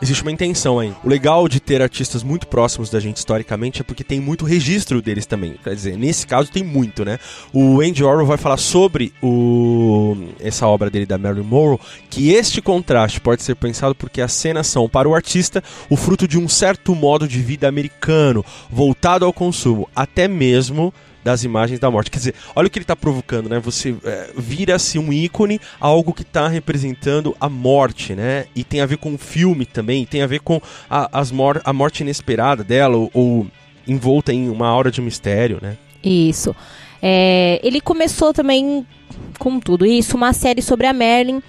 [0.00, 0.92] existe uma intenção aí.
[1.04, 5.02] O legal de ter artistas muito próximos da gente historicamente é porque tem muito registro
[5.02, 5.56] deles também.
[5.62, 7.18] Quer dizer, nesse caso tem muito, né?
[7.52, 10.16] O Andy Orwell vai falar sobre o...
[10.40, 14.66] essa obra dele da Marilyn Monroe, que este contraste pode ser pensado porque as cenas
[14.66, 19.32] são, para o artista, o fruto de um certo modo de vida americano, voltado ao
[19.32, 22.10] consumo, até mesmo das imagens da morte.
[22.10, 23.58] Quer dizer, olha o que ele está provocando, né?
[23.60, 28.46] Você é, vira-se um ícone, algo que está representando a morte, né?
[28.54, 31.60] E tem a ver com o filme também, tem a ver com a, as mor
[31.64, 33.46] a morte inesperada dela, ou, ou
[33.86, 35.76] envolta em uma aura de mistério, né?
[36.02, 36.54] Isso.
[37.02, 38.86] É, ele começou também
[39.38, 41.42] com tudo isso, uma série sobre a Merlin,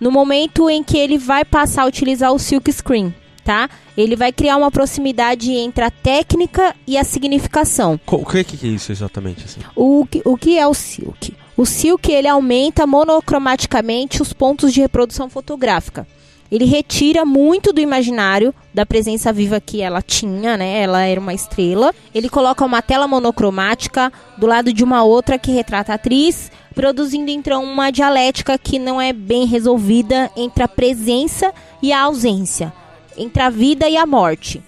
[0.00, 3.14] no momento em que ele vai passar a utilizar o silk screen
[3.48, 3.70] tá?
[3.96, 7.98] Ele vai criar uma proximidade entre a técnica e a significação.
[8.06, 9.46] O que, que é isso exatamente?
[9.46, 9.60] Assim?
[9.74, 11.34] O, que, o que é o silk?
[11.56, 16.06] O silk ele aumenta monocromaticamente os pontos de reprodução fotográfica.
[16.52, 20.82] Ele retira muito do imaginário da presença viva que ela tinha, né?
[20.82, 21.94] Ela era uma estrela.
[22.14, 27.30] Ele coloca uma tela monocromática do lado de uma outra que retrata a atriz, produzindo
[27.30, 32.74] então uma dialética que não é bem resolvida entre a presença e a ausência
[33.18, 34.62] entre a vida e a morte.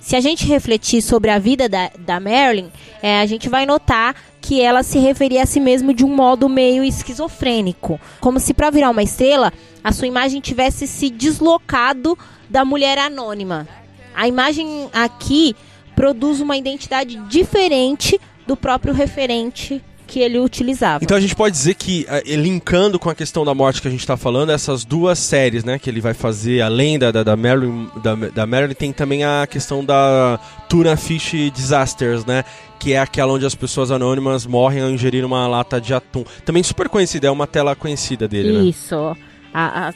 [0.00, 2.68] Se a gente refletir sobre a vida da, da Marilyn,
[3.02, 6.48] é, a gente vai notar que ela se referia a si mesma de um modo
[6.48, 8.00] meio esquizofrênico.
[8.18, 9.52] Como se para virar uma estrela,
[9.84, 13.68] a sua imagem tivesse se deslocado da mulher anônima.
[14.14, 15.54] A imagem aqui
[15.94, 21.04] produz uma identidade diferente do próprio referente que ele utilizava.
[21.04, 23.90] Então a gente pode dizer que, uh, linkando com a questão da morte que a
[23.90, 27.36] gente está falando, essas duas séries, né, que ele vai fazer, além da, da, da,
[27.36, 32.44] Marilyn, da, da Marilyn, tem também a questão da Tuna Fish Disasters, né,
[32.80, 36.24] que é aquela onde as pessoas anônimas morrem ao ingerir uma lata de atum.
[36.44, 38.64] Também super conhecida, é uma tela conhecida dele, né?
[38.64, 39.16] Isso.
[39.54, 39.94] A, a,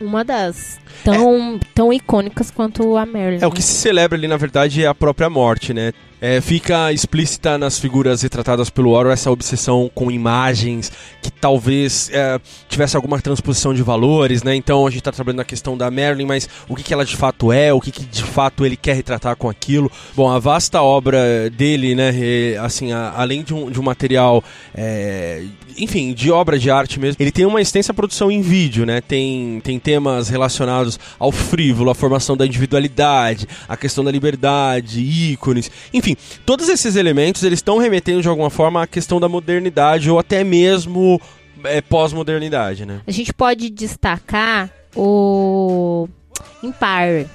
[0.00, 1.60] uma das tão, é.
[1.74, 3.42] tão icônicas quanto a Marilyn.
[3.42, 5.92] É, o que se celebra ali, na verdade, é a própria morte, né?
[6.18, 12.40] É, fica explícita nas figuras retratadas pelo Orwell essa obsessão com imagens que talvez é,
[12.68, 14.54] tivesse alguma transposição de valores, né?
[14.54, 17.14] Então a gente está trabalhando na questão da Marilyn, mas o que, que ela de
[17.14, 19.92] fato é, o que, que de fato ele quer retratar com aquilo.
[20.14, 22.10] Bom, a vasta obra dele, né?
[22.62, 24.42] Assim, a, além de um, de um material,
[24.74, 25.44] é,
[25.76, 29.02] enfim, de obra de arte mesmo, ele tem uma extensa produção em vídeo, né?
[29.02, 30.85] Tem, tem temas relacionados
[31.18, 36.94] ao frívolo, à formação da individualidade, a questão da liberdade, ícones, enfim enfim, todos esses
[36.94, 41.20] elementos eles estão remetendo de alguma forma à questão da modernidade ou até mesmo
[41.64, 43.00] é, pós-modernidade, né?
[43.04, 46.08] A gente pode destacar o
[46.62, 47.26] Empire.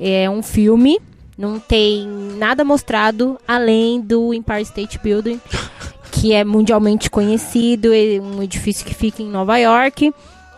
[0.00, 0.98] É um filme,
[1.36, 2.06] não tem
[2.38, 5.38] nada mostrado além do Empire State Building,
[6.10, 10.10] que é mundialmente conhecido, é um edifício que fica em Nova York,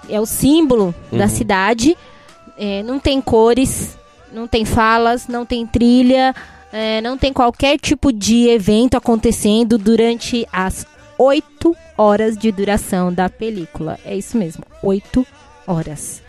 [0.08, 1.18] é o símbolo uhum.
[1.18, 1.96] da cidade.
[2.58, 3.96] É, não tem cores,
[4.32, 6.34] não tem falas, não tem trilha,
[6.72, 10.86] é, não tem qualquer tipo de evento acontecendo durante as
[11.18, 13.98] oito horas de duração da película.
[14.04, 15.26] É isso mesmo, oito
[15.66, 16.22] horas.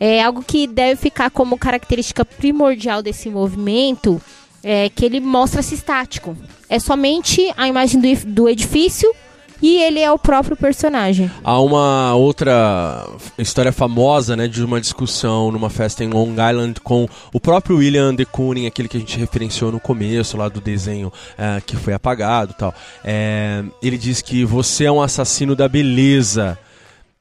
[0.00, 4.20] É algo que deve ficar como característica primordial desse movimento
[4.62, 6.36] é que ele mostra-se estático.
[6.68, 9.12] É somente a imagem do, do edifício
[9.60, 11.30] e ele é o próprio personagem.
[11.42, 17.08] Há uma outra história famosa, né, de uma discussão numa festa em Long Island com
[17.32, 21.12] o próprio William de Kooning, aquele que a gente referenciou no começo lá do desenho
[21.36, 22.74] é, que foi apagado, tal.
[23.04, 26.58] É, ele diz que você é um assassino da beleza.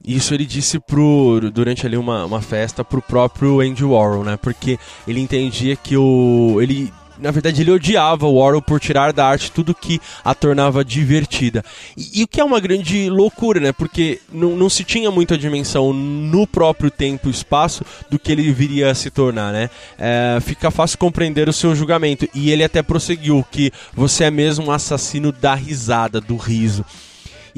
[0.06, 4.38] Isso ele disse pro, durante ali uma, uma festa pro próprio Andy Warhol, né?
[4.38, 9.26] Porque ele entendia que o ele na verdade, ele odiava o Warhol por tirar da
[9.26, 11.64] arte tudo que a tornava divertida.
[11.96, 13.72] E, e o que é uma grande loucura, né?
[13.72, 18.52] Porque não, não se tinha muita dimensão no próprio tempo e espaço do que ele
[18.52, 19.70] viria a se tornar, né?
[19.98, 22.28] É, fica fácil compreender o seu julgamento.
[22.34, 26.86] E ele até prosseguiu que você é mesmo um assassino da risada, do riso.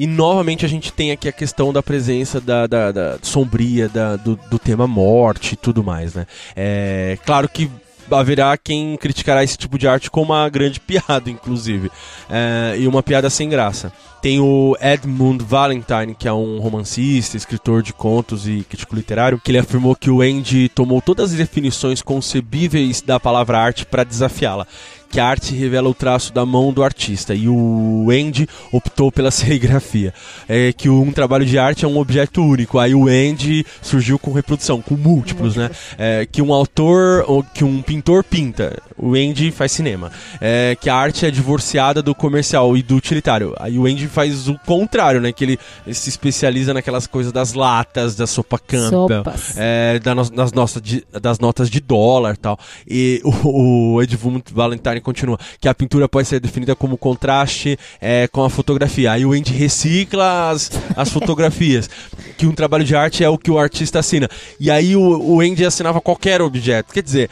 [0.00, 4.16] E novamente a gente tem aqui a questão da presença da, da, da sombria, da,
[4.16, 6.26] do, do, tema morte e tudo mais, né?
[6.56, 7.70] É claro que
[8.14, 11.90] haverá quem criticará esse tipo de arte como uma grande piada, inclusive.
[12.28, 13.92] É, e uma piada sem graça.
[14.20, 19.50] Tem o Edmund Valentine, que é um romancista, escritor de contos e crítico literário, que
[19.50, 24.66] ele afirmou que o Andy tomou todas as definições concebíveis da palavra arte para desafiá-la
[25.10, 29.30] que a arte revela o traço da mão do artista e o Andy optou pela
[29.32, 30.14] serigrafia.
[30.48, 32.78] É que um trabalho de arte é um objeto único.
[32.78, 35.70] Aí o Andy surgiu com reprodução, com múltiplos, né?
[35.98, 38.80] É, que um autor ou que um pintor pinta.
[39.00, 40.12] O Andy faz cinema.
[40.40, 43.54] É, que a arte é divorciada do comercial e do utilitário.
[43.58, 45.32] Aí o Andy faz o contrário, né?
[45.32, 50.28] Que ele, ele se especializa naquelas coisas das latas, da sopa campa, é, da no,
[50.30, 52.58] das, nossas, de, das notas de dólar tal.
[52.86, 58.28] E o, o Edmund Valentine continua, que a pintura pode ser definida como contraste é,
[58.28, 59.12] com a fotografia.
[59.12, 61.88] Aí o Andy recicla as, as fotografias,
[62.36, 64.28] que um trabalho de arte é o que o artista assina.
[64.58, 66.92] E aí o, o Andy assinava qualquer objeto.
[66.92, 67.30] Quer dizer,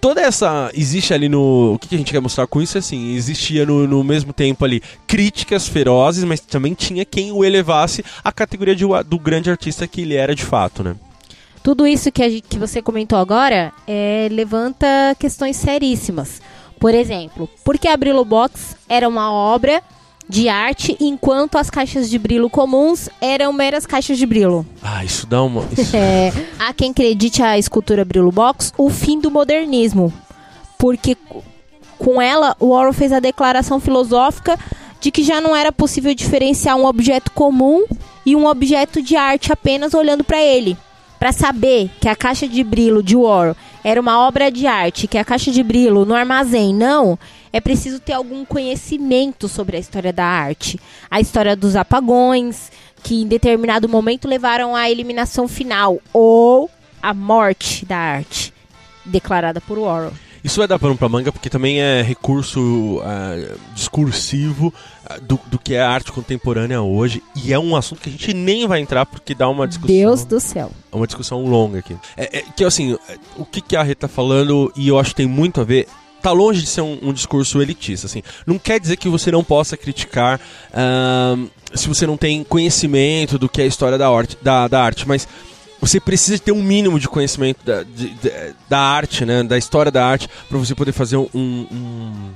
[0.00, 0.70] toda essa.
[0.74, 1.74] Existe ali no.
[1.74, 2.78] O que, a gente quer mostrar com isso?
[2.78, 8.04] Assim, existia no, no mesmo tempo ali críticas ferozes, mas também tinha quem o elevasse
[8.24, 10.96] à categoria de, do grande artista que ele era de fato, né?
[11.62, 14.86] Tudo isso que, a, que você comentou agora é, levanta
[15.18, 16.40] questões seríssimas.
[16.78, 19.82] Por exemplo, por que a Box era uma obra
[20.28, 24.66] de arte, enquanto as caixas de brilho comuns eram meras caixas de brilho.
[24.82, 25.64] Ah, isso dá uma.
[25.76, 25.96] Isso...
[25.96, 30.12] é, há quem acredite a escultura Brillo Box o fim do modernismo.
[30.76, 31.16] Porque
[31.98, 34.58] com ela, o Warhol fez a declaração filosófica
[35.00, 37.84] de que já não era possível diferenciar um objeto comum
[38.24, 40.76] e um objeto de arte apenas olhando para ele.
[41.18, 45.18] Para saber que a caixa de brilho de Warhol era uma obra de arte, que
[45.18, 47.18] a caixa de brilho no armazém não,
[47.52, 50.78] é preciso ter algum conhecimento sobre a história da arte.
[51.10, 52.70] A história dos apagões,
[53.02, 56.70] que em determinado momento levaram à eliminação final, ou
[57.02, 58.52] a morte da arte,
[59.04, 60.12] declarada por Warhol.
[60.42, 64.72] Isso vai dar pano pra manga porque também é recurso uh, discursivo
[65.22, 68.34] do, do que é a arte contemporânea hoje e é um assunto que a gente
[68.34, 69.94] nem vai entrar porque dá uma discussão.
[69.94, 70.70] Deus do céu.
[70.92, 71.96] É uma discussão longa aqui.
[72.16, 72.98] É, é, que assim,
[73.36, 75.86] o que, que a Rita tá falando e eu acho que tem muito a ver
[76.20, 78.22] tá longe de ser um, um, discurso elitista, assim.
[78.44, 80.40] Não quer dizer que você não possa criticar
[80.70, 84.82] uh, se você não tem conhecimento do que é a história da, arte, da, da
[84.82, 85.28] arte, mas
[85.80, 88.32] você precisa ter um mínimo de conhecimento da, de, de,
[88.68, 92.32] da arte, né, da história da arte, para você poder fazer um, um,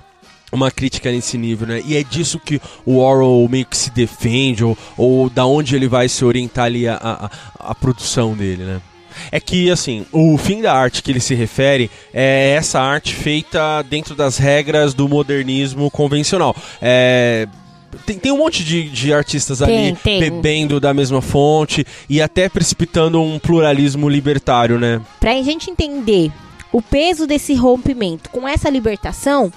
[0.53, 1.83] uma crítica nesse nível, né?
[1.85, 5.89] E é disso que o Orwell meio que se defende, ou, ou da onde ele
[5.89, 7.31] vai se orientar ali a, a,
[7.71, 8.81] a produção dele, né?
[9.31, 13.83] É que, assim, o fim da arte que ele se refere é essa arte feita
[13.83, 16.57] dentro das regras do modernismo convencional.
[16.81, 17.47] É,
[18.07, 20.21] tem, tem um monte de, de artistas tem, ali tem.
[20.21, 25.01] bebendo da mesma fonte e até precipitando um pluralismo libertário, né?
[25.21, 26.33] Pra gente entender
[26.73, 29.53] o peso desse rompimento com essa libertação,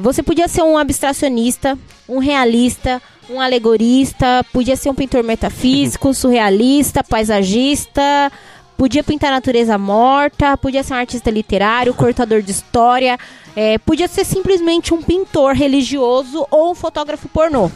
[0.00, 7.04] você podia ser um abstracionista, um realista, um alegorista, podia ser um pintor metafísico, surrealista,
[7.04, 8.32] paisagista,
[8.76, 13.18] podia pintar natureza morta, podia ser um artista literário, cortador de história,
[13.54, 17.70] é, podia ser simplesmente um pintor religioso ou um fotógrafo pornô.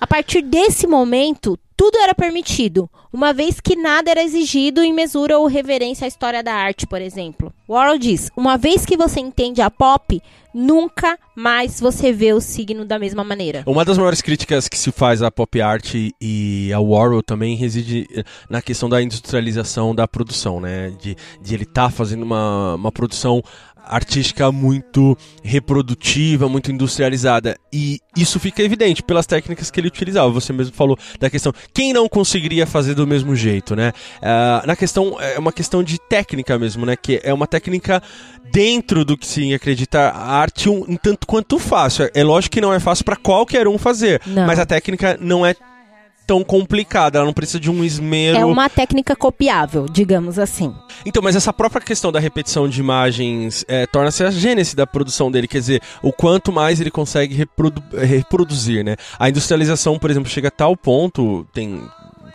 [0.00, 5.38] A partir desse momento, tudo era permitido, uma vez que nada era exigido em mesura
[5.38, 7.52] ou reverência à história da arte, por exemplo.
[7.68, 10.20] Warhol diz: uma vez que você entende a pop,
[10.52, 13.62] nunca mais você vê o signo da mesma maneira.
[13.66, 18.06] Uma das maiores críticas que se faz à pop art e ao Warhol também reside
[18.12, 20.90] eh, na questão da industrialização da produção, né?
[21.00, 23.42] De, de ele estar tá fazendo uma, uma produção
[23.86, 27.56] artística muito reprodutiva, muito industrializada.
[27.72, 30.30] E isso fica evidente pelas técnicas que ele utilizava.
[30.30, 33.92] Você mesmo falou da questão, quem não conseguiria fazer do mesmo jeito, né?
[34.18, 36.96] Uh, na questão, é uma questão de técnica mesmo, né?
[36.96, 38.02] Que é uma técnica
[38.52, 42.10] dentro do que se acredita a arte um, um tanto quanto fácil.
[42.14, 44.46] É lógico que não é fácil para qualquer um fazer, não.
[44.46, 45.54] mas a técnica não é
[46.30, 48.38] tão complicada, ela não precisa de um esmero.
[48.38, 50.72] É uma técnica copiável, digamos assim.
[51.04, 55.28] Então, mas essa própria questão da repetição de imagens é, torna-se a gênese da produção
[55.28, 58.94] dele, quer dizer, o quanto mais ele consegue reprodu reproduzir, né?
[59.18, 61.82] A industrialização, por exemplo, chega a tal ponto, tem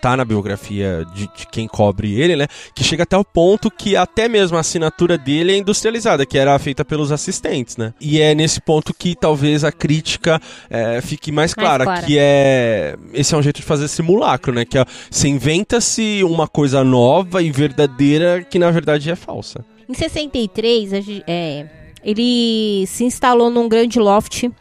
[0.06, 2.46] tá na biografia de, de, quem cobre ele, né?
[2.76, 6.58] Que chega até o ponto que até mesmo a assinatura dele é industrializada, que era
[6.60, 7.92] feita pelos assistentes, né?
[8.00, 10.40] E é nesse ponto que talvez a crítica
[10.70, 14.54] é, fique mais clara, mais clara, que é esse é um jeito de fazer simulacro,
[14.54, 14.64] né?
[14.64, 19.66] Que é, se inventa-se uma coisa nova e verdadeira que na verdade é falsa.
[19.90, 20.92] Em 63,
[21.26, 21.66] é,
[22.04, 24.52] ele se instalou num grande loft.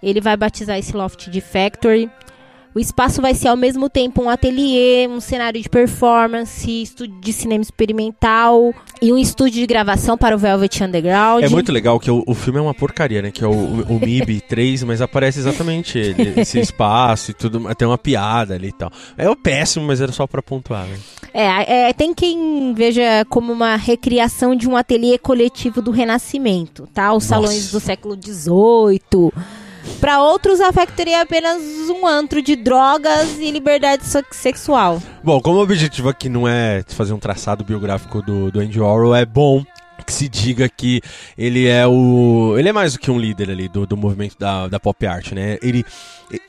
[0.00, 2.08] Ele vai batizar esse loft de Factory.
[2.76, 7.32] O espaço vai ser ao mesmo tempo um ateliê, um cenário de performance, estúdio de
[7.32, 11.42] cinema experimental e um estúdio de gravação para o Velvet Underground.
[11.42, 13.30] É muito legal que o, o filme é uma porcaria, né?
[13.30, 17.88] Que é o, o MIB 3, mas aparece exatamente ele, esse espaço e tudo, tem
[17.88, 18.92] uma piada ali e tal.
[19.16, 20.98] É o péssimo, mas era só para pontuar, né?
[21.32, 27.14] É, é, tem quem veja como uma recriação de um ateliê coletivo do Renascimento, tá?
[27.14, 27.28] Os Nossa.
[27.28, 29.32] salões do século XVIII
[30.00, 35.02] para outros, a Factory é apenas um antro de drogas e liberdade sexual.
[35.22, 39.14] Bom, como o objetivo aqui não é fazer um traçado biográfico do, do Andy Orwell,
[39.14, 39.64] é bom
[40.04, 41.00] que se diga que
[41.36, 42.54] ele é o.
[42.58, 45.32] Ele é mais do que um líder ali do, do movimento da, da pop art,
[45.32, 45.58] né?
[45.62, 45.84] Ele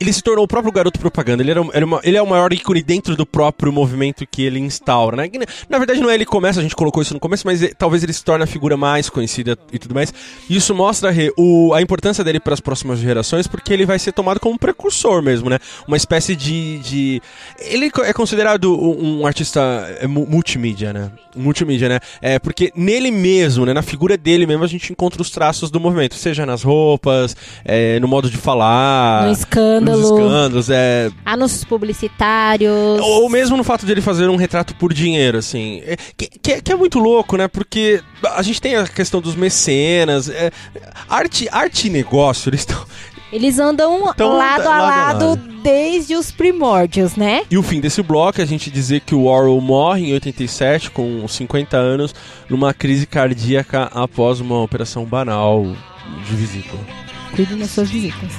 [0.00, 1.42] ele se tornou o próprio garoto propaganda.
[1.42, 4.58] Ele, era, ele, uma, ele é o maior ícone dentro do próprio movimento que ele
[4.58, 5.30] instaura, né?
[5.68, 8.02] Na verdade, não é ele começa, a gente colocou isso no começo, mas é, talvez
[8.02, 10.12] ele se torne a figura mais conhecida e tudo mais.
[10.50, 14.40] Isso mostra o, a importância dele para as próximas gerações, porque ele vai ser tomado
[14.40, 15.58] como um precursor mesmo, né?
[15.86, 16.78] Uma espécie de.
[16.80, 17.22] de...
[17.60, 19.60] Ele é considerado um, um artista
[20.00, 21.10] é, multimídia, né?
[21.36, 22.00] Multimídia, né?
[22.20, 23.72] É, porque nele mesmo, né?
[23.72, 27.98] Na figura dele mesmo, a gente encontra os traços do movimento, seja nas roupas, é,
[28.00, 29.26] no modo de falar.
[29.26, 30.02] No escândalo.
[30.02, 31.10] escândalos, é.
[31.24, 33.00] Anúncios publicitários.
[33.00, 35.82] Ou mesmo no fato de ele fazer um retrato por dinheiro, assim.
[35.84, 37.48] É, que, que, é, que, é muito louco, né?
[37.48, 38.02] Porque
[38.34, 40.28] a gente tem a questão dos mecenas.
[40.28, 40.50] É,
[41.08, 42.84] arte, arte e negócio, eles estão.
[43.32, 47.42] Eles andam então, lado, a lado, lado, desde os primórdios, né?
[47.50, 50.90] E o fim desse bloco é a gente dizer que o Orwell morre em 87,
[50.90, 52.14] com 50 anos,
[52.48, 55.64] numa crise cardíaca após uma operação banal
[56.26, 56.80] de vesícula.
[57.34, 58.32] Cuide das suas visitas.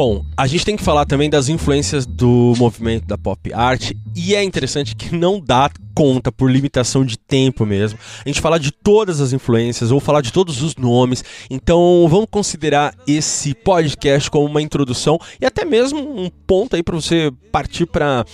[0.00, 4.32] Bom, a gente tem que falar também das influências do movimento da pop art e
[4.32, 7.98] é interessante que não dá conta por limitação de tempo mesmo.
[8.24, 11.24] A gente falar de todas as influências ou falar de todos os nomes.
[11.50, 16.94] Então, vamos considerar esse podcast como uma introdução e até mesmo um ponto aí para
[16.94, 18.24] você partir para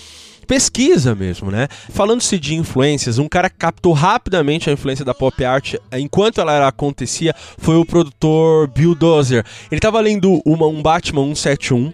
[0.45, 1.69] pesquisa mesmo, né?
[1.91, 7.35] Falando-se de influências, um cara captou rapidamente a influência da pop art enquanto ela acontecia
[7.59, 9.45] foi o produtor Bill Dozer.
[9.71, 11.93] Ele estava lendo uma, um Batman 171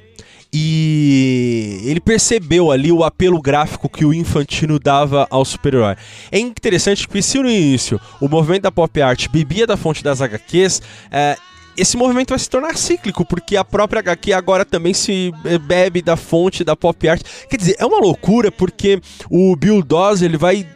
[0.53, 5.94] e ele percebeu ali o apelo gráfico que o Infantino dava ao super-herói.
[6.32, 10.20] É interessante que se no início o movimento da pop art bebia da fonte das
[10.20, 11.36] HQs, é,
[11.81, 16.14] esse movimento vai se tornar cíclico, porque a própria HQ agora também se bebe da
[16.14, 17.22] fonte da pop art.
[17.49, 19.01] Quer dizer, é uma loucura, porque
[19.31, 20.66] o Bill Dawes, ele vai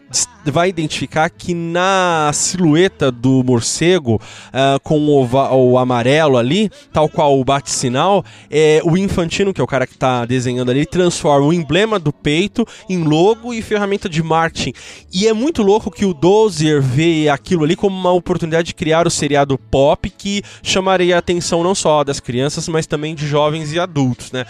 [0.46, 7.38] vai identificar que na silhueta do morcego, uh, com o, o, amarelo ali, tal qual
[7.38, 11.52] o bate-sinal, é, o Infantino, que é o cara que está desenhando ali, transforma o
[11.52, 14.72] emblema do peito em logo e ferramenta de marketing.
[15.12, 19.06] E é muito louco que o Dozier vê aquilo ali como uma oportunidade de criar
[19.06, 23.72] o seriado pop que chamaria a atenção não só das crianças, mas também de jovens
[23.72, 24.44] e adultos, né?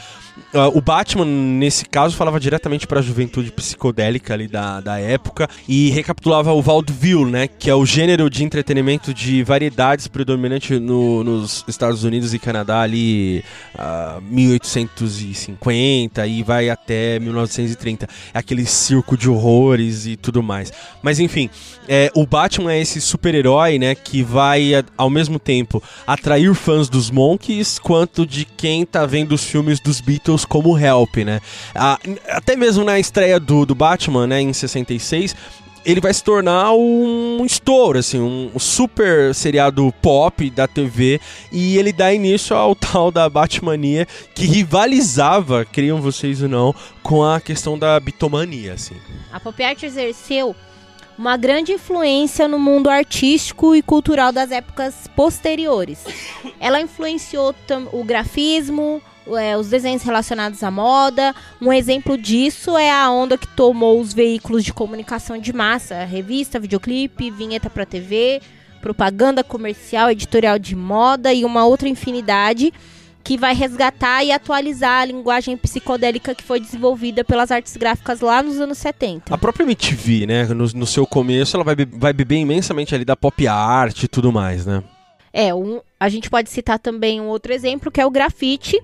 [0.53, 5.49] Uh, o Batman, nesse caso, falava diretamente para a juventude psicodélica ali da, da época
[5.69, 7.47] e recapitulava o vaudeville, né?
[7.47, 12.81] Que é o gênero de entretenimento de variedades predominante no, nos Estados Unidos e Canadá
[12.81, 13.45] ali
[13.75, 18.09] uh, 1850 e vai até 1930.
[18.33, 20.73] É aquele circo de horrores e tudo mais.
[21.03, 21.51] Mas enfim,
[21.89, 23.95] é, o Batman é esse super-herói, né?
[23.95, 29.45] Que vai ao mesmo tempo atrair fãs dos Monkeys quanto de quem tá vendo os
[29.45, 31.41] filmes dos Beatles Beatles como Help, né?
[31.75, 31.99] Ah,
[32.29, 35.37] até mesmo na estreia do, do Batman, né, em 66,
[35.85, 41.20] ele vai se tornar um estouro, assim, um super seriado pop da TV
[41.53, 47.22] e ele dá início ao tal da Batmania que rivalizava, criam vocês ou não, com
[47.22, 48.97] a questão da bitomania, assim.
[49.32, 50.55] A pop art exerceu
[51.16, 56.05] uma grande influência no mundo artístico e cultural das épocas posteriores.
[56.59, 57.55] Ela influenciou
[57.93, 59.01] o grafismo,
[59.39, 61.35] é, os desenhos relacionados à moda.
[61.61, 66.59] Um exemplo disso é a onda que tomou os veículos de comunicação de massa, revista,
[66.61, 68.41] videoclipe, vinheta para TV,
[68.81, 72.72] propaganda comercial, editorial de moda e uma outra infinidade
[73.25, 78.43] que vai resgatar e atualizar a linguagem psicodélica que foi desenvolvida pelas artes gráficas lá
[78.43, 79.35] nos anos 70.
[79.35, 83.16] A própria MTV, né, no, no seu começo, ela vai, vai beber imensamente ali da
[83.16, 84.85] pop art e tudo mais, né?
[85.33, 88.81] É, um, a gente pode citar também um outro exemplo, que é o grafite,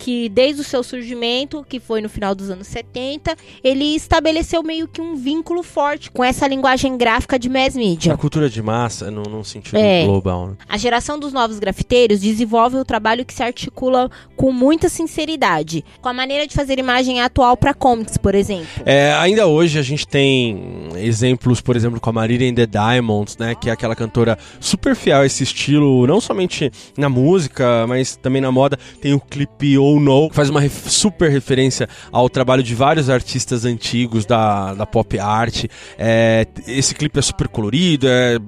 [0.00, 4.88] que desde o seu surgimento, que foi no final dos anos 70, ele estabeleceu meio
[4.88, 8.14] que um vínculo forte com essa linguagem gráfica de mass media.
[8.14, 10.06] A cultura de massa, num, num sentido é.
[10.06, 10.48] global.
[10.48, 10.56] Né?
[10.66, 16.08] A geração dos novos grafiteiros desenvolve um trabalho que se articula com muita sinceridade, com
[16.08, 18.66] a maneira de fazer imagem atual para comics, por exemplo.
[18.86, 23.54] É, ainda hoje a gente tem exemplos, por exemplo, com a Marília the Diamonds, né,
[23.54, 28.40] que é aquela cantora super fiel a esse estilo, não somente na música, mas também
[28.40, 28.78] na moda.
[29.00, 34.26] Tem o clipe No, faz uma ref super referência ao trabalho de vários artistas antigos
[34.26, 35.64] da, da pop art.
[35.98, 38.38] É, esse clipe é super colorido, é,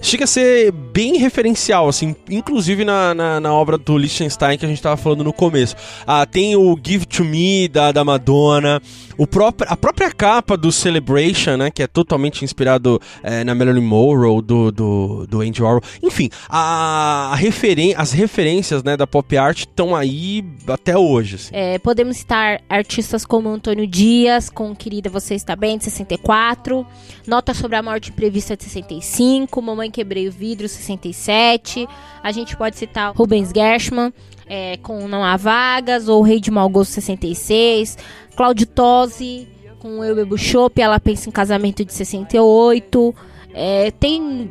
[0.00, 4.68] chega a ser bem referencial, assim, inclusive na, na, na obra do Liechtenstein que a
[4.68, 5.74] gente estava falando no começo.
[6.06, 8.80] Ah, tem o Give to Me da, da Madonna,
[9.20, 13.82] o próprio, a própria capa do Celebration, né, que é totalmente inspirado é, na Marilyn
[13.82, 15.82] Monroe, do, do, do Andy Warhol.
[16.02, 21.34] Enfim, a, a referen as referências né, da pop art estão aí até hoje.
[21.34, 21.50] Assim.
[21.52, 26.86] É, podemos citar artistas como Antônio Dias, com Querida Você Está Bem, de 64,
[27.26, 31.86] Nota sobre a Morte Imprevista, de 65, Mamãe Quebrei o Vidro, 67.
[32.22, 34.14] A gente pode citar Rubens Gershman,
[34.50, 37.96] é, com Não Há Vagas, ou Rei de Mau Gosto 66,
[38.34, 39.48] Claudio Tosi
[39.80, 43.14] com Eu Bebo Chopp, Ela Pensa em Casamento de 68.
[43.54, 44.50] É, tem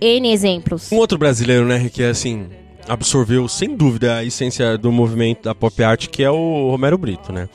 [0.00, 0.90] N exemplos.
[0.92, 2.46] Um outro brasileiro, né, que é assim,
[2.88, 7.32] absorveu sem dúvida a essência do movimento da pop art, que é o Romero Brito,
[7.32, 7.48] né?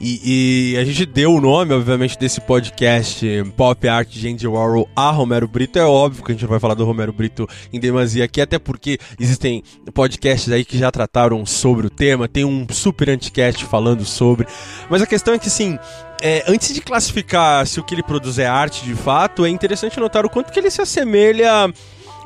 [0.00, 4.88] E, e, a gente deu o nome, obviamente, desse podcast Pop Art de Andy Warhol
[4.96, 5.78] a Romero Brito.
[5.78, 8.58] É óbvio que a gente não vai falar do Romero Brito em demasia aqui, até
[8.58, 12.26] porque existem podcasts aí que já trataram sobre o tema.
[12.26, 14.46] Tem um super anticast falando sobre.
[14.88, 15.78] Mas a questão é que, assim,
[16.22, 20.00] é, antes de classificar se o que ele produz é arte de fato, é interessante
[20.00, 21.70] notar o quanto que ele se assemelha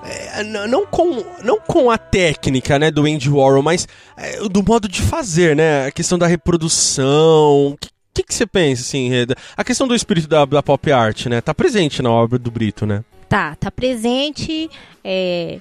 [0.05, 4.87] é, não, com, não com a técnica né, do Andy Warhol, mas é, do modo
[4.87, 5.87] de fazer, né?
[5.87, 7.69] A questão da reprodução.
[7.73, 7.77] O
[8.13, 9.35] que, que, você pensa, assim, Reda?
[9.57, 11.41] A questão do espírito da, da pop art, né?
[11.41, 13.03] Tá presente na obra do Brito, né?
[13.29, 14.71] Tá, tá presente.
[15.03, 15.59] É,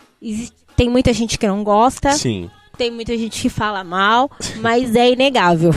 [0.75, 2.11] tem muita gente que não gosta.
[2.11, 2.49] Sim.
[2.77, 4.29] Tem muita gente que fala mal,
[4.59, 5.71] mas é inegável.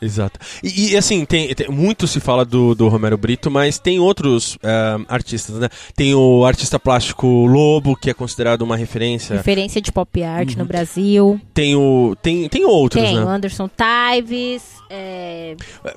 [0.00, 0.40] Exato.
[0.62, 4.54] E, e assim, tem, tem, muito se fala do, do Romero Brito, mas tem outros
[4.56, 5.68] uh, artistas, né?
[5.94, 9.36] Tem o artista plástico Lobo, que é considerado uma referência.
[9.36, 10.58] Referência de pop art uhum.
[10.58, 11.40] no Brasil.
[11.52, 12.16] Tem o.
[12.22, 13.24] Tem, tem outros, tem né?
[13.24, 14.62] o Anderson Tives.
[14.88, 15.54] É...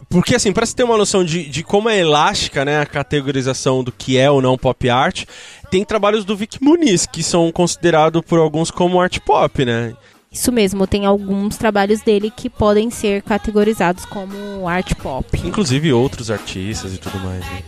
[0.09, 3.83] Porque assim, para você ter uma noção de, de como é elástica né, a categorização
[3.83, 5.25] do que é ou não pop art,
[5.71, 9.95] tem trabalhos do Vic Muniz, que são considerados por alguns como art pop, né?
[10.33, 15.39] Isso mesmo, tem alguns trabalhos dele que podem ser categorizados como art pop.
[15.45, 17.39] Inclusive outros artistas e tudo mais.
[17.41, 17.63] Né?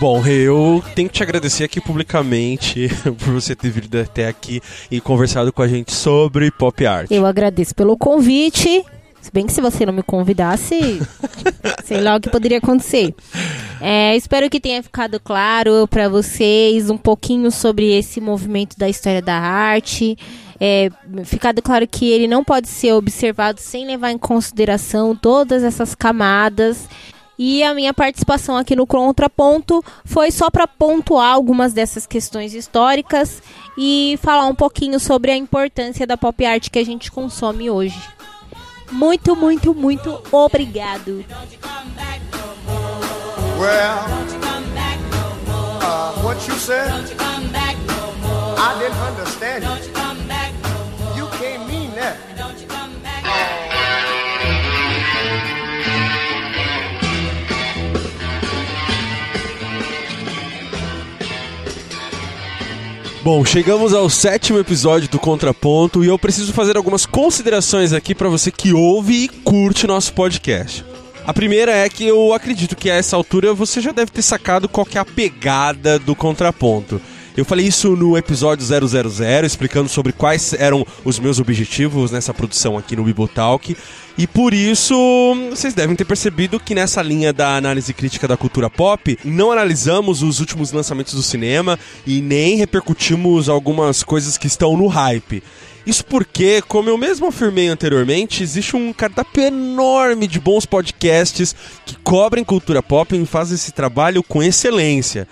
[0.00, 2.88] Bom, eu tenho que te agradecer aqui publicamente
[3.18, 7.10] por você ter vindo até aqui e conversado com a gente sobre pop art.
[7.10, 8.82] Eu agradeço pelo convite.
[9.20, 11.00] Se bem que se você não me convidasse,
[11.84, 13.14] sei lá o que poderia acontecer.
[13.80, 19.20] É, espero que tenha ficado claro para vocês um pouquinho sobre esse movimento da história
[19.20, 20.16] da arte.
[20.58, 20.90] É,
[21.24, 26.88] ficado claro que ele não pode ser observado sem levar em consideração todas essas camadas.
[27.38, 33.42] E a minha participação aqui no Contraponto foi só para pontuar algumas dessas questões históricas
[33.78, 37.98] e falar um pouquinho sobre a importância da pop art que a gente consome hoje.
[38.90, 41.24] Muito, muito, muito obrigado.
[43.58, 44.06] Well,
[45.82, 46.90] uh, what you said,
[48.58, 49.99] I didn't understand it.
[63.22, 68.30] Bom, chegamos ao sétimo episódio do Contraponto e eu preciso fazer algumas considerações aqui para
[68.30, 70.82] você que ouve e curte nosso podcast.
[71.26, 74.70] A primeira é que eu acredito que a essa altura você já deve ter sacado
[74.70, 76.98] qual é a pegada do contraponto.
[77.36, 82.76] Eu falei isso no episódio 000, explicando sobre quais eram os meus objetivos nessa produção
[82.76, 83.76] aqui no Bibotalk.
[84.18, 84.94] E por isso,
[85.48, 90.22] vocês devem ter percebido que nessa linha da análise crítica da cultura pop, não analisamos
[90.22, 95.42] os últimos lançamentos do cinema e nem repercutimos algumas coisas que estão no hype.
[95.86, 101.54] Isso porque, como eu mesmo afirmei anteriormente, existe um cardápio enorme de bons podcasts
[101.86, 105.26] que cobrem cultura pop e fazem esse trabalho com excelência.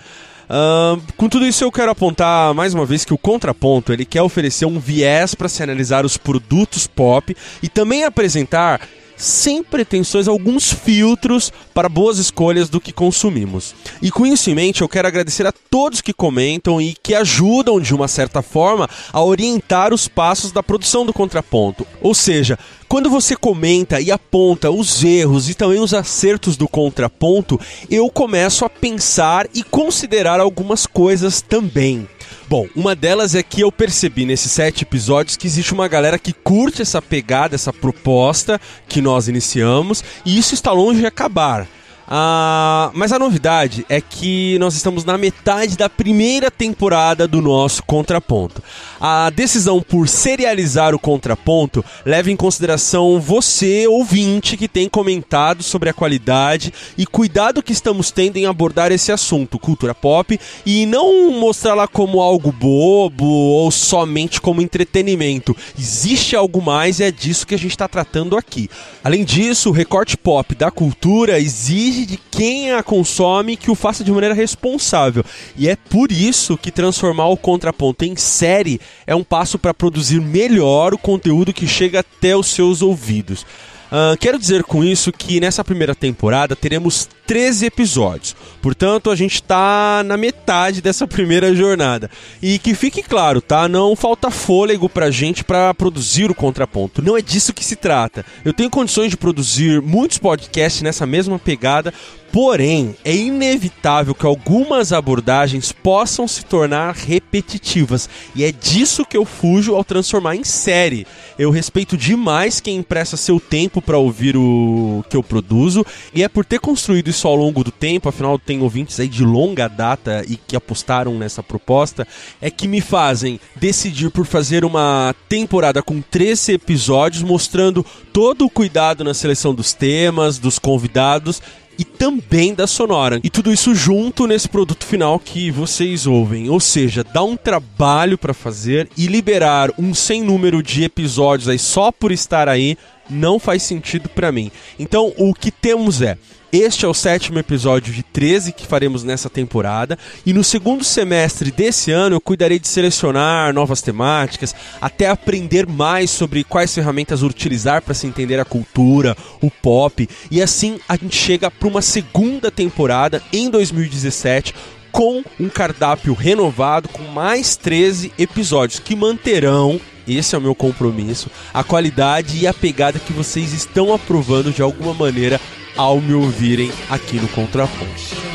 [0.49, 4.23] Uh, com tudo isso eu quero apontar mais uma vez que o contraponto ele quer
[4.23, 8.81] oferecer um viés para se analisar os produtos pop e também apresentar
[9.19, 13.75] sem pretensões, alguns filtros para boas escolhas do que consumimos.
[14.01, 17.81] E com isso em mente, eu quero agradecer a todos que comentam e que ajudam
[17.81, 21.85] de uma certa forma a orientar os passos da produção do contraponto.
[22.01, 22.57] Ou seja,
[22.87, 27.59] quando você comenta e aponta os erros e também os acertos do contraponto,
[27.89, 32.07] eu começo a pensar e considerar algumas coisas também.
[32.49, 36.33] Bom, uma delas é que eu percebi nesses sete episódios que existe uma galera que
[36.33, 41.67] curte essa pegada, essa proposta que nós iniciamos, e isso está longe de acabar.
[42.11, 47.83] Ah, mas a novidade é que nós estamos na metade da primeira temporada do nosso
[47.83, 48.63] Contraponto.
[48.99, 55.87] A decisão por serializar o Contraponto leva em consideração você, ouvinte, que tem comentado sobre
[55.87, 61.31] a qualidade e cuidado que estamos tendo em abordar esse assunto, cultura pop, e não
[61.39, 65.55] mostrá-la como algo bobo ou somente como entretenimento.
[65.77, 68.67] Existe algo mais e é disso que a gente está tratando aqui.
[69.03, 73.75] Além disso, o recorte pop da cultura exige exige de quem a consome que o
[73.75, 75.23] faça de maneira responsável.
[75.57, 80.21] E é por isso que transformar o contraponto em série é um passo para produzir
[80.21, 83.45] melhor o conteúdo que chega até os seus ouvidos.
[83.91, 88.35] Uh, quero dizer com isso que nessa primeira temporada teremos 13 episódios.
[88.61, 92.09] Portanto, a gente está na metade dessa primeira jornada.
[92.41, 93.67] E que fique claro, tá?
[93.67, 97.01] Não falta fôlego pra gente para produzir o contraponto.
[97.01, 98.25] Não é disso que se trata.
[98.45, 101.93] Eu tenho condições de produzir muitos podcasts nessa mesma pegada,
[102.31, 109.25] Porém, é inevitável que algumas abordagens possam se tornar repetitivas, e é disso que eu
[109.25, 111.07] fujo ao transformar em série.
[111.39, 116.29] Eu respeito demais quem empresta seu tempo para ouvir o que eu produzo, e é
[116.29, 120.23] por ter construído isso ao longo do tempo, afinal tem ouvintes aí de longa data
[120.27, 122.07] e que apostaram nessa proposta,
[122.39, 128.49] é que me fazem decidir por fazer uma temporada com 13 episódios mostrando todo o
[128.49, 131.41] cuidado na seleção dos temas, dos convidados
[131.79, 133.21] e também da Sonora.
[133.23, 136.49] E tudo isso junto nesse produto final que vocês ouvem.
[136.49, 141.57] Ou seja, dá um trabalho para fazer e liberar um sem número de episódios aí
[141.57, 142.77] só por estar aí
[143.09, 144.51] não faz sentido para mim.
[144.77, 146.17] Então, o que temos é
[146.51, 149.99] este é o sétimo episódio de 13 que faremos nessa temporada.
[150.25, 156.09] E no segundo semestre desse ano eu cuidarei de selecionar novas temáticas, até aprender mais
[156.09, 160.09] sobre quais ferramentas utilizar para se entender a cultura, o pop.
[160.31, 164.55] E assim a gente chega para uma segunda temporada em 2017
[164.91, 169.79] com um cardápio renovado com mais 13 episódios que manterão
[170.15, 174.61] esse é o meu compromisso, a qualidade e a pegada que vocês estão aprovando de
[174.61, 175.39] alguma maneira
[175.75, 178.29] ao me ouvirem aqui no Contraponto.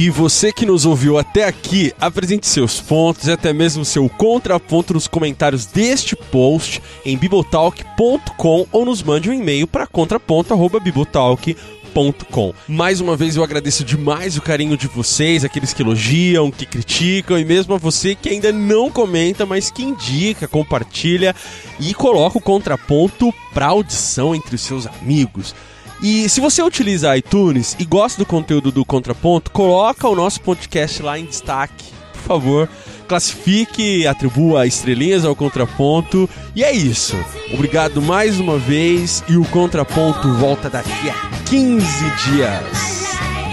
[0.00, 4.94] E você que nos ouviu até aqui, apresente seus pontos e até mesmo seu contraponto
[4.94, 13.16] nos comentários deste post em bibotalk.com ou nos mande um e-mail para contraponto@bibotalk.com mais uma
[13.16, 17.74] vez eu agradeço demais o carinho de vocês, aqueles que elogiam, que criticam e mesmo
[17.74, 21.34] a você que ainda não comenta, mas que indica, compartilha
[21.80, 25.56] e coloca o contraponto para audição entre os seus amigos.
[26.02, 31.02] E se você utiliza iTunes e gosta do conteúdo do Contraponto, coloca o nosso podcast
[31.02, 32.68] lá em destaque, por favor
[33.08, 36.28] classifique, atribua estrelinhas ao contraponto.
[36.54, 37.16] E é isso.
[37.52, 41.14] Obrigado mais uma vez e o contraponto volta daqui a
[41.46, 41.86] 15
[42.30, 43.08] dias.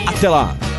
[0.06, 0.75] Até lá!